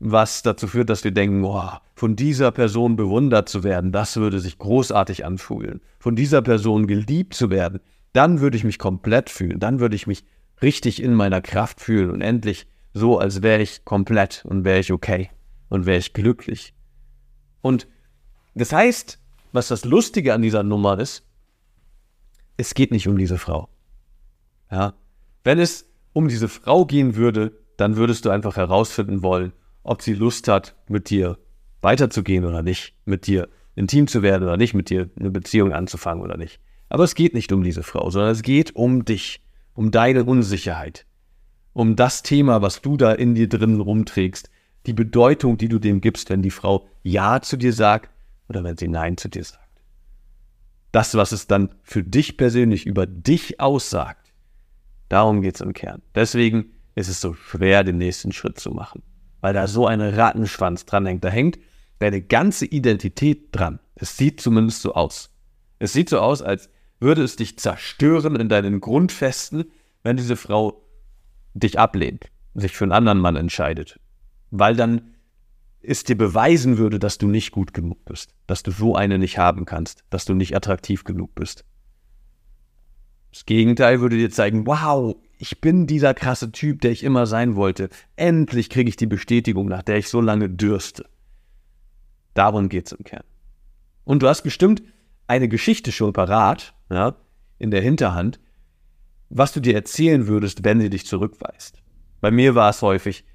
[0.06, 4.40] was dazu führt, dass wir denken, boah, von dieser Person bewundert zu werden, das würde
[4.40, 5.82] sich großartig anfühlen.
[5.98, 7.80] Von dieser Person geliebt zu werden,
[8.12, 10.26] dann würde ich mich komplett fühlen, dann würde ich mich
[10.62, 14.92] richtig in meiner Kraft fühlen und endlich so, als wäre ich komplett und wäre ich
[14.92, 15.30] okay
[15.70, 16.74] und wäre ich glücklich.
[17.62, 17.88] Und
[18.56, 19.20] das heißt,
[19.54, 21.24] was das Lustige an dieser Nummer ist,
[22.58, 23.70] es geht nicht um diese Frau.
[24.70, 24.94] Ja,
[25.44, 30.14] wenn es um diese Frau gehen würde, dann würdest du einfach herausfinden wollen, ob sie
[30.14, 31.38] Lust hat, mit dir
[31.82, 36.24] weiterzugehen oder nicht, mit dir intim zu werden oder nicht, mit dir eine Beziehung anzufangen
[36.24, 36.60] oder nicht.
[36.90, 39.42] Aber es geht nicht um diese Frau, sondern es geht um dich,
[39.74, 41.06] um deine Unsicherheit,
[41.74, 44.50] um das Thema, was du da in dir drin rumträgst,
[44.86, 48.10] die Bedeutung, die du dem gibst, wenn die Frau Ja zu dir sagt
[48.48, 49.60] oder wenn sie Nein zu dir sagt.
[50.92, 54.32] Das, was es dann für dich persönlich über dich aussagt,
[55.10, 56.04] darum geht es im Kern.
[56.14, 59.02] Deswegen ist es so schwer, den nächsten Schritt zu machen
[59.44, 61.26] weil da so ein Rattenschwanz dran hängt.
[61.26, 61.60] Da hängt
[62.00, 63.80] deine ganze Identität dran.
[63.94, 65.36] Es sieht zumindest so aus.
[65.80, 66.70] Es sieht so aus, als
[67.02, 69.66] würde es dich zerstören in deinen Grundfesten,
[70.02, 70.88] wenn diese Frau
[71.54, 74.00] dich ablehnt, sich für einen anderen Mann entscheidet.
[74.50, 75.14] Weil dann
[75.82, 79.40] es dir beweisen würde, dass du nicht gut genug bist, dass du so eine nicht
[79.40, 81.66] haben kannst, dass du nicht attraktiv genug bist.
[83.34, 87.56] Das Gegenteil würde dir zeigen, wow, ich bin dieser krasse Typ, der ich immer sein
[87.56, 87.90] wollte.
[88.16, 91.10] Endlich kriege ich die Bestätigung, nach der ich so lange dürste.
[92.36, 93.24] Darum geht es im Kern.
[94.04, 94.84] Und du hast bestimmt
[95.26, 97.16] eine Geschichte schon parat, ja,
[97.58, 98.40] in der Hinterhand,
[99.30, 101.82] was du dir erzählen würdest, wenn sie dich zurückweist.
[102.22, 103.26] Bei mir war es häufig,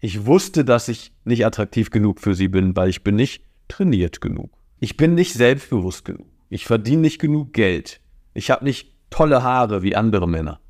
[0.00, 4.22] ich wusste, dass ich nicht attraktiv genug für sie bin, weil ich bin nicht trainiert
[4.22, 4.50] genug.
[4.80, 6.26] Ich bin nicht selbstbewusst genug.
[6.48, 8.00] Ich verdiene nicht genug Geld.
[8.32, 10.60] Ich habe nicht tolle Haare wie andere Männer.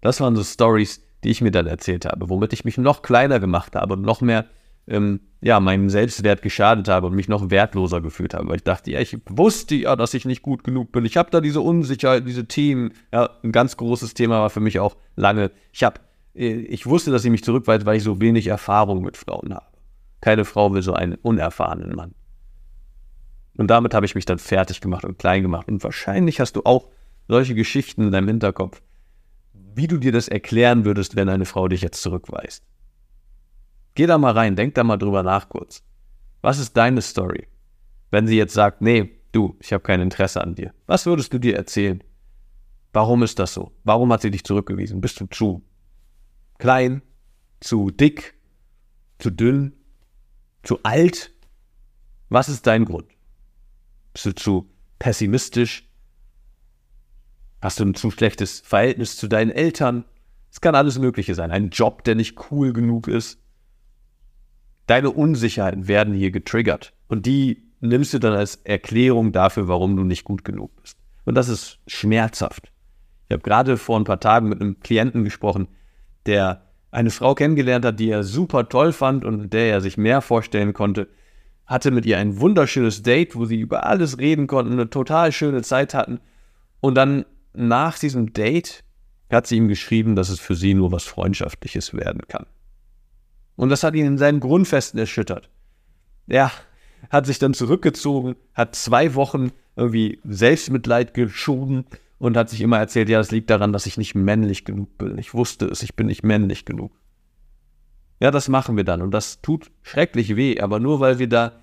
[0.00, 3.40] Das waren so Stories, die ich mir dann erzählt habe, womit ich mich noch kleiner
[3.40, 4.46] gemacht habe und noch mehr
[4.86, 8.90] ähm, ja, meinem Selbstwert geschadet habe und mich noch wertloser gefühlt habe, weil ich dachte,
[8.90, 11.04] ja, ich wusste ja, dass ich nicht gut genug bin.
[11.04, 12.92] Ich habe da diese Unsicherheit, diese Themen.
[13.12, 15.50] Ja, ein ganz großes Thema war für mich auch lange.
[15.72, 16.00] Ich habe,
[16.34, 19.66] äh, ich wusste, dass ich mich zurückweise, weil ich so wenig Erfahrung mit Frauen habe.
[20.20, 22.14] Keine Frau will so einen unerfahrenen Mann.
[23.56, 25.68] Und damit habe ich mich dann fertig gemacht und klein gemacht.
[25.68, 26.88] Und wahrscheinlich hast du auch
[27.28, 28.82] solche Geschichten in deinem Hinterkopf,
[29.74, 32.64] wie du dir das erklären würdest, wenn eine Frau dich jetzt zurückweist.
[33.94, 35.82] Geh da mal rein, denk da mal drüber nach kurz.
[36.40, 37.46] Was ist deine Story?
[38.10, 40.72] Wenn sie jetzt sagt, nee, du, ich habe kein Interesse an dir.
[40.86, 42.02] Was würdest du dir erzählen?
[42.92, 43.72] Warum ist das so?
[43.84, 45.00] Warum hat sie dich zurückgewiesen?
[45.00, 45.62] Bist du zu
[46.58, 47.02] klein,
[47.60, 48.34] zu dick,
[49.18, 49.72] zu dünn,
[50.62, 51.32] zu alt?
[52.28, 53.08] Was ist dein Grund?
[54.12, 55.88] Bist du zu pessimistisch,
[57.62, 60.04] Hast du ein zu schlechtes Verhältnis zu deinen Eltern?
[60.50, 61.52] Es kann alles Mögliche sein.
[61.52, 63.38] Ein Job, der nicht cool genug ist.
[64.88, 66.92] Deine Unsicherheiten werden hier getriggert.
[67.06, 70.98] Und die nimmst du dann als Erklärung dafür, warum du nicht gut genug bist.
[71.24, 72.72] Und das ist schmerzhaft.
[73.28, 75.68] Ich habe gerade vor ein paar Tagen mit einem Klienten gesprochen,
[76.26, 80.20] der eine Frau kennengelernt hat, die er super toll fand und der er sich mehr
[80.20, 81.08] vorstellen konnte,
[81.64, 85.62] hatte mit ihr ein wunderschönes Date, wo sie über alles reden konnten, eine total schöne
[85.62, 86.20] Zeit hatten.
[86.80, 87.24] Und dann
[87.54, 88.84] nach diesem Date
[89.30, 92.46] hat sie ihm geschrieben, dass es für sie nur was Freundschaftliches werden kann.
[93.56, 95.50] Und das hat ihn in seinen Grundfesten erschüttert.
[96.26, 96.50] Er
[97.10, 101.84] hat sich dann zurückgezogen, hat zwei Wochen irgendwie Selbstmitleid geschoben
[102.18, 105.18] und hat sich immer erzählt, ja, das liegt daran, dass ich nicht männlich genug bin.
[105.18, 106.92] Ich wusste es, ich bin nicht männlich genug.
[108.20, 111.58] Ja, das machen wir dann und das tut schrecklich weh, aber nur weil wir da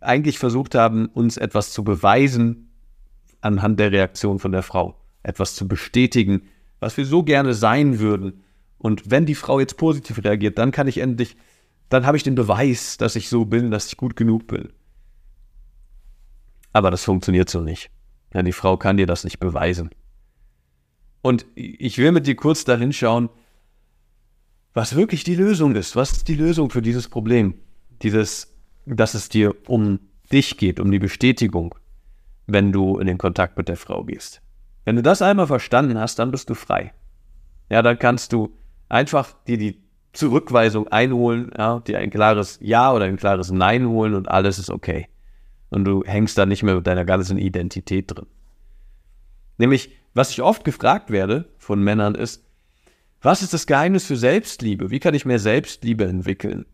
[0.00, 2.70] eigentlich versucht haben, uns etwas zu beweisen
[3.40, 6.42] anhand der Reaktion von der Frau, etwas zu bestätigen,
[6.78, 8.44] was wir so gerne sein würden.
[8.78, 11.36] Und wenn die Frau jetzt positiv reagiert, dann kann ich endlich,
[11.88, 14.68] dann habe ich den Beweis, dass ich so bin, dass ich gut genug bin.
[16.72, 17.90] Aber das funktioniert so nicht.
[18.32, 19.90] Ja, die Frau kann dir das nicht beweisen.
[21.22, 23.30] Und ich will mit dir kurz dahin schauen,
[24.74, 25.96] was wirklich die Lösung ist.
[25.96, 27.54] Was ist die Lösung für dieses Problem?
[28.02, 28.54] Dieses,
[28.84, 30.00] dass es dir um
[30.32, 31.74] dich geht, um die Bestätigung,
[32.46, 34.42] wenn du in den Kontakt mit der Frau gehst.
[34.84, 36.92] Wenn du das einmal verstanden hast, dann bist du frei.
[37.70, 38.56] Ja, dann kannst du
[38.88, 39.82] einfach dir die
[40.12, 44.70] Zurückweisung einholen, ja, dir ein klares Ja oder ein klares Nein holen und alles ist
[44.70, 45.08] okay.
[45.70, 48.26] Und du hängst da nicht mehr mit deiner ganzen Identität drin.
[49.58, 52.44] Nämlich, was ich oft gefragt werde von Männern ist,
[53.20, 54.90] was ist das Geheimnis für Selbstliebe?
[54.90, 56.66] Wie kann ich mehr Selbstliebe entwickeln?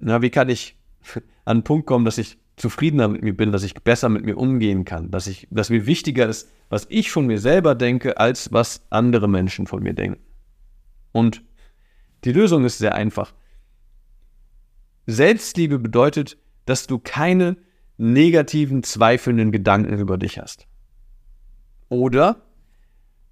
[0.00, 0.76] Na, wie kann ich
[1.44, 4.38] an einen Punkt kommen, dass ich zufriedener mit mir bin, dass ich besser mit mir
[4.38, 8.52] umgehen kann, dass ich, dass mir wichtiger ist, was ich von mir selber denke, als
[8.52, 10.20] was andere Menschen von mir denken.
[11.10, 11.42] Und
[12.22, 13.34] die Lösung ist sehr einfach.
[15.08, 17.56] Selbstliebe bedeutet, dass du keine
[17.96, 20.68] negativen, zweifelnden Gedanken über dich hast.
[21.88, 22.42] Oder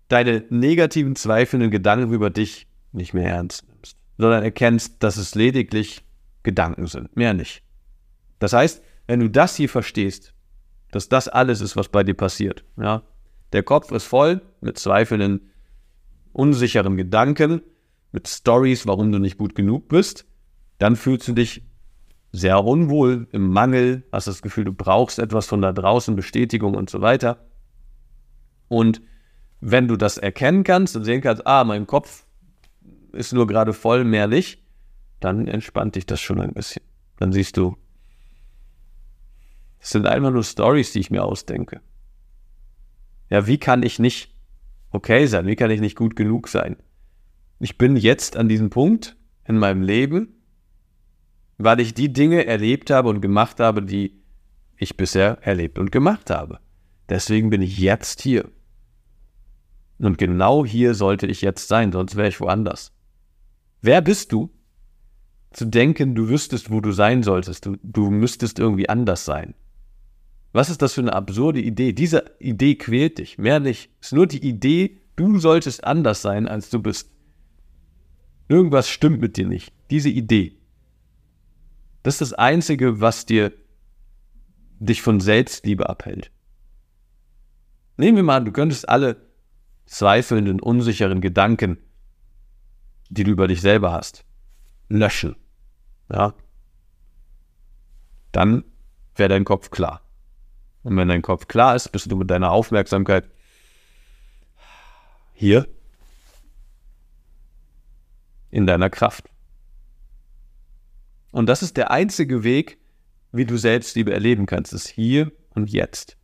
[0.09, 6.05] deine negativen, zweifelnden Gedanken über dich nicht mehr ernst nimmst, sondern erkennst, dass es lediglich
[6.43, 7.63] Gedanken sind, mehr nicht.
[8.41, 10.35] Das heißt, wenn du das hier verstehst,
[10.93, 13.03] dass das alles ist, was bei dir passiert, ja,
[13.53, 15.51] der Kopf ist voll mit zweifelnden,
[16.33, 17.61] unsicheren Gedanken,
[18.13, 20.27] mit Stories, warum du nicht gut genug bist,
[20.79, 21.65] dann fühlst du dich
[22.31, 26.89] sehr unwohl, im Mangel, hast das Gefühl, du brauchst etwas von da draußen, Bestätigung und
[26.89, 27.49] so weiter.
[28.69, 29.03] Und
[29.61, 32.27] wenn du das erkennen kannst und sehen kannst, ah, mein Kopf
[33.11, 34.63] ist nur gerade voll, mehr nicht,
[35.19, 36.85] dann entspannt dich das schon ein bisschen.
[37.17, 37.77] Dann siehst du,
[39.81, 41.81] es sind einfach nur Stories, die ich mir ausdenke.
[43.31, 44.35] Ja, wie kann ich nicht
[44.91, 45.47] okay sein?
[45.47, 46.77] Wie kann ich nicht gut genug sein?
[47.59, 50.35] Ich bin jetzt an diesem Punkt in meinem Leben,
[51.59, 54.23] weil ich die Dinge erlebt habe und gemacht habe, die
[54.77, 56.59] ich bisher erlebt und gemacht habe.
[57.09, 58.51] Deswegen bin ich jetzt hier.
[59.99, 62.93] Und genau hier sollte ich jetzt sein, sonst wäre ich woanders.
[63.83, 64.51] Wer bist du?
[65.53, 69.55] Zu denken, du wüsstest, wo du sein solltest, du, du müsstest irgendwie anders sein.
[70.53, 71.93] Was ist das für eine absurde Idee?
[71.93, 73.91] Diese Idee quält dich, mehr nicht.
[74.01, 77.11] Es ist nur die Idee, du solltest anders sein, als du bist.
[78.49, 79.73] Irgendwas stimmt mit dir nicht.
[79.91, 80.59] Diese Idee.
[82.03, 83.53] Das ist das Einzige, was dir
[84.81, 86.33] dich von Selbstliebe abhält.
[87.97, 89.29] Nehmen wir mal an, du könntest alle
[89.87, 91.79] zweifelnden, unsicheren Gedanken,
[93.11, 94.25] die du über dich selber hast,
[94.89, 95.37] löschen.
[96.11, 96.35] Ja?
[98.33, 98.65] Dann
[99.15, 100.01] wäre dein Kopf klar.
[100.83, 103.29] Und wenn dein Kopf klar ist, bist du mit deiner Aufmerksamkeit
[105.35, 105.69] hier
[108.51, 109.29] in deiner Kraft.
[111.33, 112.79] Und das ist der einzige Weg,
[113.33, 116.17] wie du Selbstliebe erleben kannst, ist hier und jetzt.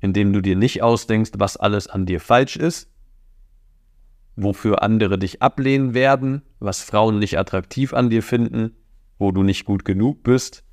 [0.00, 2.90] Indem du dir nicht ausdenkst, was alles an dir falsch ist,
[4.36, 8.76] wofür andere dich ablehnen werden, was Frauen nicht attraktiv an dir finden,
[9.18, 10.63] wo du nicht gut genug bist.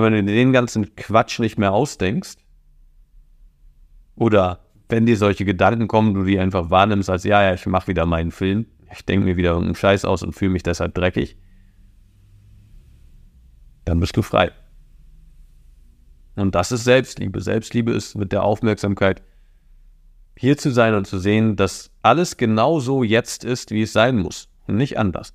[0.00, 2.38] Wenn du den ganzen Quatsch nicht mehr ausdenkst,
[4.16, 7.88] oder wenn dir solche Gedanken kommen, du die einfach wahrnimmst als, ja, ja, ich mache
[7.88, 11.36] wieder meinen Film, ich denke mir wieder irgendeinen Scheiß aus und fühle mich deshalb dreckig,
[13.84, 14.52] dann bist du frei.
[16.36, 17.40] Und das ist Selbstliebe.
[17.40, 19.22] Selbstliebe ist mit der Aufmerksamkeit
[20.36, 24.18] hier zu sein und zu sehen, dass alles genau so jetzt ist, wie es sein
[24.18, 25.34] muss und nicht anders.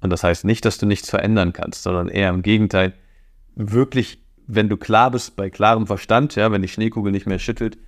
[0.00, 2.94] Und das heißt nicht, dass du nichts verändern kannst, sondern eher im Gegenteil,
[3.54, 7.78] wirklich, wenn du klar bist, bei klarem Verstand, ja, wenn die Schneekugel nicht mehr schüttelt,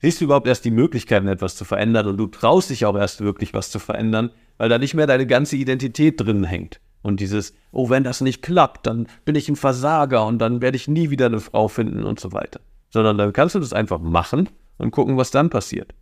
[0.00, 3.20] siehst du überhaupt erst die Möglichkeiten, etwas zu verändern und du traust dich auch erst
[3.20, 7.54] wirklich was zu verändern, weil da nicht mehr deine ganze Identität drin hängt Und dieses,
[7.72, 11.10] oh, wenn das nicht klappt, dann bin ich ein Versager und dann werde ich nie
[11.10, 12.60] wieder eine Frau finden und so weiter.
[12.90, 14.48] Sondern dann kannst du das einfach machen
[14.78, 15.94] und gucken, was dann passiert.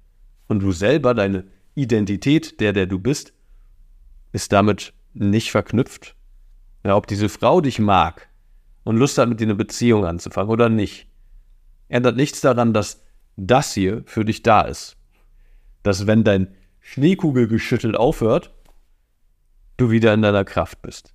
[0.49, 1.45] Und du selber, deine
[1.75, 3.33] Identität, der, der du bist,
[4.33, 6.15] ist damit nicht verknüpft.
[6.85, 8.29] Ja, ob diese Frau dich mag
[8.85, 11.09] und Lust hat, mit dir eine Beziehung anzufangen oder nicht,
[11.89, 13.03] ändert nichts daran, dass
[13.37, 14.97] das hier für dich da ist.
[15.83, 18.53] Dass wenn dein Schneekugelgeschüttel aufhört,
[19.77, 21.15] du wieder in deiner Kraft bist.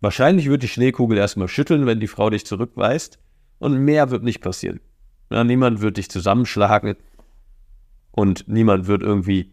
[0.00, 3.20] Wahrscheinlich wird die Schneekugel erstmal schütteln, wenn die Frau dich zurückweist,
[3.58, 4.80] und mehr wird nicht passieren.
[5.30, 6.96] Ja, niemand wird dich zusammenschlagen
[8.10, 9.52] und niemand wird irgendwie,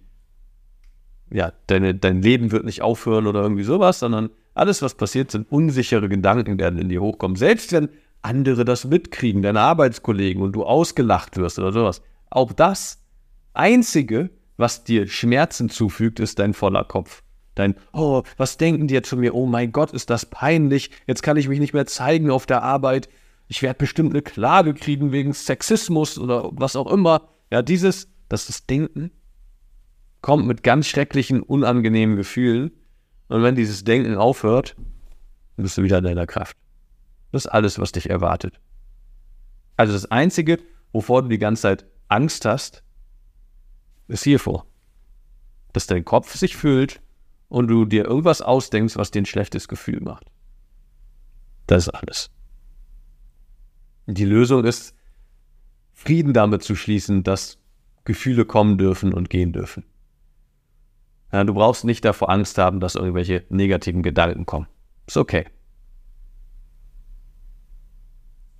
[1.30, 5.52] ja, deine, dein Leben wird nicht aufhören oder irgendwie sowas, sondern alles, was passiert, sind
[5.52, 7.38] unsichere Gedanken, die in dir hochkommen.
[7.38, 7.90] Selbst wenn
[8.22, 12.02] andere das mitkriegen, deine Arbeitskollegen und du ausgelacht wirst oder sowas.
[12.30, 13.02] Auch das
[13.54, 17.24] Einzige, was dir Schmerzen zufügt, ist dein voller Kopf.
[17.56, 19.36] Dein, oh, was denken die jetzt von mir?
[19.36, 20.92] Oh mein Gott, ist das peinlich.
[21.08, 23.10] Jetzt kann ich mich nicht mehr zeigen auf der Arbeit.
[23.48, 27.30] Ich werde bestimmt eine Klage kriegen wegen Sexismus oder was auch immer.
[27.52, 29.12] Ja, dieses, das ist Denken,
[30.22, 32.72] kommt mit ganz schrecklichen, unangenehmen Gefühlen.
[33.30, 34.76] Und wenn dieses Denken aufhört,
[35.56, 36.58] bist du wieder in deiner Kraft.
[37.32, 38.60] Das ist alles, was dich erwartet.
[39.78, 40.58] Also das Einzige,
[40.92, 42.84] wovor du die ganze Zeit Angst hast,
[44.08, 44.66] ist hiervor.
[45.74, 47.02] Dass dein Kopf sich füllt
[47.48, 50.26] und du dir irgendwas ausdenkst, was dir ein schlechtes Gefühl macht.
[51.68, 52.32] Das ist alles.
[54.08, 54.96] Die Lösung ist,
[55.94, 57.60] Frieden damit zu schließen, dass
[58.06, 59.84] Gefühle kommen dürfen und gehen dürfen.
[61.32, 64.68] Du brauchst nicht davor Angst haben, dass irgendwelche negativen Gedanken kommen.
[65.06, 65.46] Ist okay.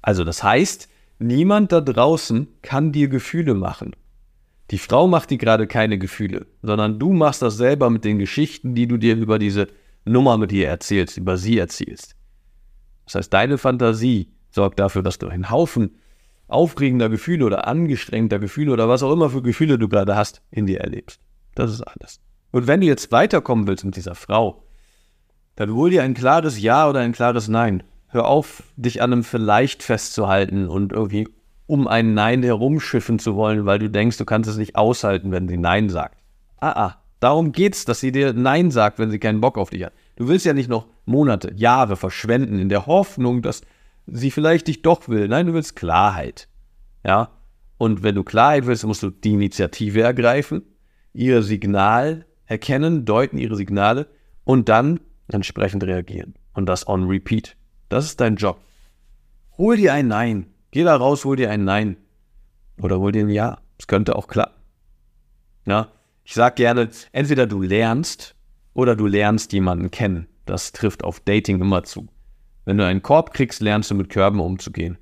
[0.02, 3.96] Also das heißt, niemand da draußen kann dir Gefühle machen.
[4.72, 8.76] Die Frau macht dir gerade keine Gefühle, sondern du machst das selber mit den Geschichten,
[8.76, 9.68] die du dir über diese
[10.06, 12.16] Nummer mit ihr erzählst, über sie erzählst.
[13.06, 15.98] Das heißt, deine Fantasie sorgt dafür, dass du einen Haufen
[16.48, 20.68] aufregender Gefühle oder angestrengter Gefühle oder was auch immer für Gefühle du gerade hast, in
[20.68, 21.20] dir erlebst.
[21.56, 22.20] Das ist alles.
[22.52, 24.64] Und wenn du jetzt weiterkommen willst mit dieser Frau,
[25.56, 27.84] dann hol dir ein klares Ja oder ein klares Nein.
[28.08, 31.28] Hör auf, dich an einem Vielleicht festzuhalten und irgendwie
[31.68, 35.48] um ein Nein herumschiffen zu wollen, weil du denkst, du kannst es nicht aushalten, wenn
[35.48, 36.18] sie Nein sagt.
[36.60, 39.84] Ah, ah, darum geht's, dass sie dir Nein sagt, wenn sie keinen Bock auf dich
[39.84, 39.94] hat.
[40.16, 43.62] Du willst ja nicht noch Monate, Jahre verschwenden in der Hoffnung, dass
[44.08, 45.28] sie vielleicht dich doch will.
[45.28, 46.48] Nein, du willst Klarheit.
[47.06, 47.30] Ja?
[47.78, 50.64] Und wenn du Klarheit willst, musst du die Initiative ergreifen,
[51.14, 54.08] ihr Signal erkennen, deuten ihre Signale
[54.44, 56.34] und dann entsprechend reagieren.
[56.54, 57.56] Und das on repeat.
[57.88, 58.60] Das ist dein Job.
[59.58, 60.48] Hol dir ein Nein.
[60.72, 61.98] Geh da raus, hol dir ein Nein.
[62.82, 63.60] Oder hol dir ein Ja.
[63.78, 64.60] Es könnte auch klappen.
[65.66, 65.90] Ja?
[66.26, 68.36] Ich sag gerne, entweder du lernst
[68.74, 70.28] oder du lernst jemanden kennen.
[70.46, 72.08] Das trifft auf Dating immer zu.
[72.66, 74.98] Wenn du einen Korb kriegst, lernst du mit Körben umzugehen.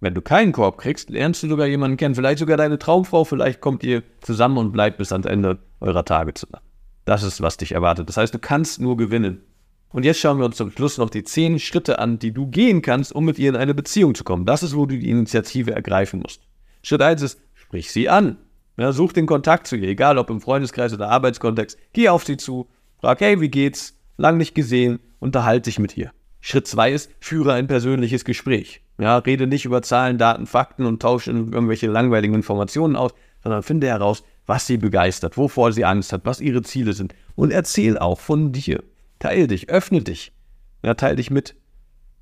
[0.00, 2.14] Wenn du keinen Korb kriegst, lernst du sogar jemanden kennen.
[2.14, 6.34] Vielleicht sogar deine Traumfrau, vielleicht kommt ihr zusammen und bleibt bis ans Ende eurer Tage
[6.34, 6.62] zusammen.
[7.06, 8.08] Das ist, was dich erwartet.
[8.08, 9.42] Das heißt, du kannst nur gewinnen.
[9.90, 12.82] Und jetzt schauen wir uns zum Schluss noch die zehn Schritte an, die du gehen
[12.82, 14.44] kannst, um mit ihr in eine Beziehung zu kommen.
[14.44, 16.42] Das ist, wo du die Initiative ergreifen musst.
[16.82, 18.36] Schritt 1 ist, sprich sie an.
[18.76, 21.78] Ja, such den Kontakt zu ihr, egal ob im Freundeskreis oder Arbeitskontext.
[21.94, 22.68] Geh auf sie zu,
[23.00, 23.94] frag, hey, wie geht's?
[24.18, 26.10] Lang nicht gesehen, unterhalte dich mit ihr.
[26.40, 28.82] Schritt 2 ist, führe ein persönliches Gespräch.
[28.98, 33.88] Ja, rede nicht über Zahlen, Daten, Fakten und tausche irgendwelche langweiligen Informationen aus, sondern finde
[33.88, 37.14] heraus, was sie begeistert, wovor sie Angst hat, was ihre Ziele sind.
[37.34, 38.82] Und erzähl auch von dir.
[39.18, 40.32] Teil dich, öffne dich.
[40.82, 41.56] Ja, teil dich mit.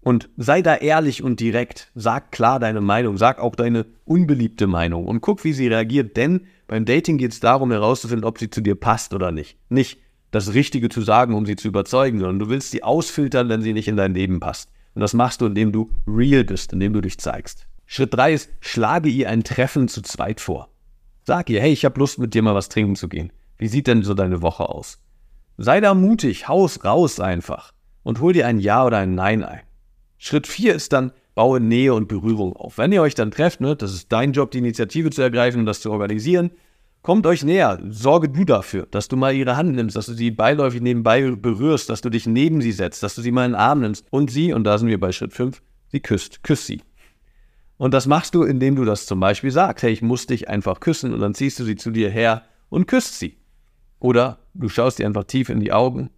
[0.01, 1.91] Und sei da ehrlich und direkt.
[1.95, 3.17] Sag klar deine Meinung.
[3.17, 5.07] Sag auch deine unbeliebte Meinung.
[5.07, 6.17] Und guck, wie sie reagiert.
[6.17, 9.57] Denn beim Dating geht es darum, herauszufinden, ob sie zu dir passt oder nicht.
[9.71, 9.99] Nicht
[10.31, 13.73] das Richtige zu sagen, um sie zu überzeugen, sondern du willst sie ausfiltern, wenn sie
[13.73, 14.71] nicht in dein Leben passt.
[14.95, 17.67] Und das machst du, indem du real bist, indem du dich zeigst.
[17.87, 20.69] Schritt 3 ist, schlage ihr ein Treffen zu zweit vor.
[21.25, 23.33] Sag ihr, hey, ich habe Lust, mit dir mal was trinken zu gehen.
[23.59, 24.99] Wie sieht denn so deine Woche aus?
[25.57, 27.73] Sei da mutig, haus raus einfach
[28.03, 29.63] und hol dir ein Ja oder ein Nein ein.
[30.19, 32.79] Schritt 4 ist dann, baue Nähe und Berührung auf.
[32.79, 35.67] Wenn ihr euch dann trefft, ne, das ist dein Job, die Initiative zu ergreifen und
[35.67, 36.51] das zu organisieren,
[37.05, 37.79] kommt euch näher.
[37.91, 41.91] Sorge du dafür, dass du mal ihre Hand nimmst, dass du sie beiläufig nebenbei berührst,
[41.91, 44.31] dass du dich neben sie setzt, dass du sie mal in den Arm nimmst und
[44.31, 46.43] sie, und da sind wir bei Schritt 5, sie küsst.
[46.43, 46.83] Küss sie.
[47.77, 50.81] Und das machst du, indem du das zum Beispiel sagst, hey, ich muss dich einfach
[50.81, 53.37] küssen und dann ziehst du sie zu dir her und küsst sie.
[54.01, 56.09] Oder du schaust ihr einfach tief in die Augen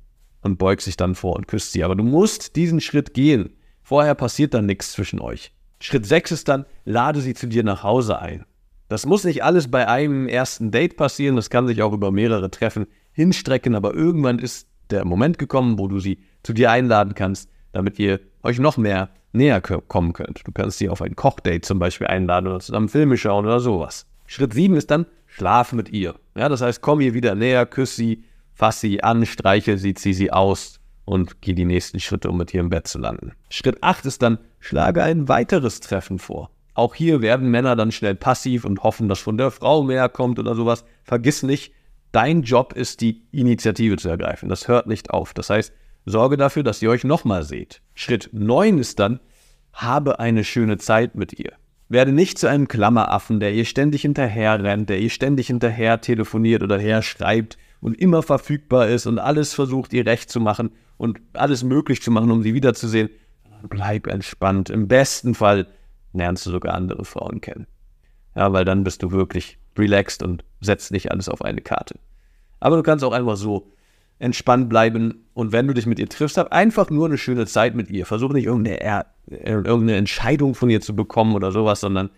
[0.43, 1.82] und beugst dich dann vor und küsst sie.
[1.82, 3.57] Aber du musst diesen Schritt gehen.
[3.82, 5.53] Vorher passiert dann nichts zwischen euch.
[5.80, 8.45] Schritt 6 ist dann, lade sie zu dir nach Hause ein.
[8.89, 12.51] Das muss nicht alles bei einem ersten Date passieren, das kann sich auch über mehrere
[12.51, 17.51] Treffen hinstrecken, aber irgendwann ist der Moment gekommen, wo du sie zu dir einladen kannst,
[17.72, 20.47] damit ihr euch noch mehr näher kommen könnt.
[20.47, 24.07] Du kannst sie auf ein Kochdate zum Beispiel einladen oder zusammen Filme schauen oder sowas.
[24.26, 26.14] Schritt 7 ist dann, schlaf mit ihr.
[26.37, 28.24] Ja, das heißt, komm ihr wieder näher, küss sie,
[28.55, 32.55] fass sie an, streichel sie, zieh sie aus und geh die nächsten Schritte, um mit
[32.55, 33.32] ihr im Bett zu landen.
[33.51, 36.51] Schritt 8 ist dann, schlage ein weiteres Treffen vor.
[36.77, 40.39] Auch hier werden Männer dann schnell passiv und hoffen, dass von der Frau mehr kommt
[40.39, 40.85] oder sowas.
[41.05, 41.72] Vergiss nicht,
[42.12, 44.51] dein Job ist, die Initiative zu ergreifen.
[44.51, 45.33] Das hört nicht auf.
[45.33, 45.72] Das heißt,
[46.05, 47.81] sorge dafür, dass ihr euch nochmal seht.
[47.95, 49.20] Schritt 9 ist dann,
[49.72, 51.55] habe eine schöne Zeit mit ihr.
[51.89, 56.62] Werde nicht zu einem Klammeraffen, der ihr ständig hinterher rennt, der ihr ständig hinterher telefoniert
[56.62, 61.20] oder her schreibt und immer verfügbar ist und alles versucht, ihr recht zu machen und
[61.33, 63.09] alles möglich zu machen, um sie wiederzusehen.
[63.66, 64.68] Bleib entspannt.
[64.68, 65.68] Im besten Fall
[66.17, 67.67] lernst du sogar andere Frauen kennen.
[68.35, 71.99] Ja, weil dann bist du wirklich relaxed und setzt nicht alles auf eine Karte.
[72.61, 73.73] Aber du kannst auch einfach so
[74.19, 77.75] entspannt bleiben und wenn du dich mit ihr triffst, hab einfach nur eine schöne Zeit
[77.75, 78.07] mit ihr.
[78.07, 82.11] Versuch nicht irgendeine, irgendeine Entscheidung von ihr zu bekommen oder sowas, sondern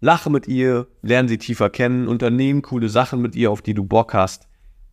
[0.00, 3.84] lache mit ihr, lerne sie tiefer kennen, unternehmen coole Sachen mit ihr, auf die du
[3.84, 4.48] Bock hast.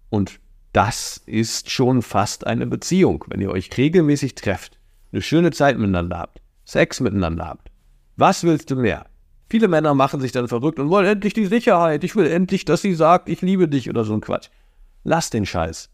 [0.09, 0.39] Und
[0.73, 4.79] das ist schon fast eine Beziehung, wenn ihr euch regelmäßig trefft,
[5.11, 7.71] eine schöne Zeit miteinander habt, Sex miteinander habt.
[8.19, 9.05] Was willst du mehr?
[9.49, 12.03] Viele Männer machen sich dann verrückt und wollen endlich die Sicherheit.
[12.03, 14.49] Ich will endlich, dass sie sagt, ich liebe dich oder so ein Quatsch.
[15.05, 15.89] Lass den Scheiß.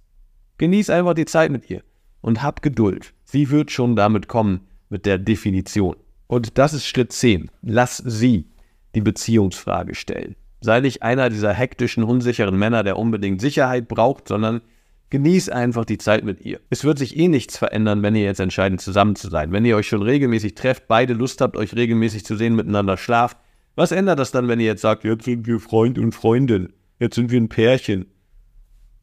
[0.57, 1.83] Genieß einfach die Zeit mit ihr
[2.21, 3.13] und hab Geduld.
[3.25, 5.97] Sie wird schon damit kommen, mit der Definition.
[6.25, 7.51] Und das ist Schritt 10.
[7.61, 8.49] Lass sie
[8.95, 10.35] die Beziehungsfrage stellen.
[10.61, 14.61] Sei nicht einer dieser hektischen, unsicheren Männer, der unbedingt Sicherheit braucht, sondern
[15.09, 16.59] genieß einfach die Zeit mit ihr.
[16.69, 19.51] Es wird sich eh nichts verändern, wenn ihr jetzt entscheidet, zusammen zu sein.
[19.51, 23.37] Wenn ihr euch schon regelmäßig trefft, beide Lust habt, euch regelmäßig zu sehen, miteinander schlaft,
[23.75, 27.15] was ändert das dann, wenn ihr jetzt sagt, jetzt sind wir Freund und Freundin, jetzt
[27.15, 28.05] sind wir ein Pärchen?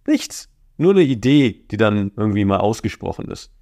[0.06, 0.48] Nichts.
[0.78, 3.52] Nur eine Idee, die dann irgendwie mal ausgesprochen ist.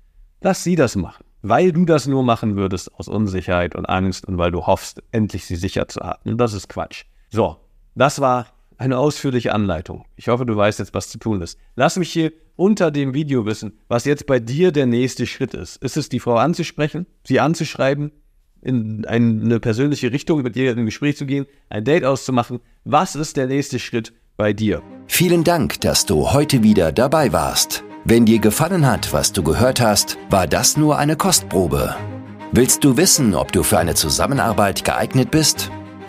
[0.40, 4.38] Lass sie das machen, weil du das nur machen würdest aus Unsicherheit und Angst und
[4.38, 6.30] weil du hoffst, endlich sie sicher zu haben.
[6.30, 7.04] Und das ist Quatsch.
[7.28, 7.56] So,
[7.94, 8.46] das war
[8.80, 10.06] eine ausführliche Anleitung.
[10.16, 11.58] Ich hoffe, du weißt jetzt, was zu tun ist.
[11.76, 15.76] Lass mich hier unter dem Video wissen, was jetzt bei dir der nächste Schritt ist.
[15.82, 18.10] Ist es, die Frau anzusprechen, sie anzuschreiben,
[18.62, 22.60] in eine persönliche Richtung mit ihr in ein Gespräch zu gehen, ein Date auszumachen?
[22.84, 24.82] Was ist der nächste Schritt bei dir?
[25.06, 27.84] Vielen Dank, dass du heute wieder dabei warst.
[28.06, 31.94] Wenn dir gefallen hat, was du gehört hast, war das nur eine Kostprobe.
[32.52, 35.70] Willst du wissen, ob du für eine Zusammenarbeit geeignet bist?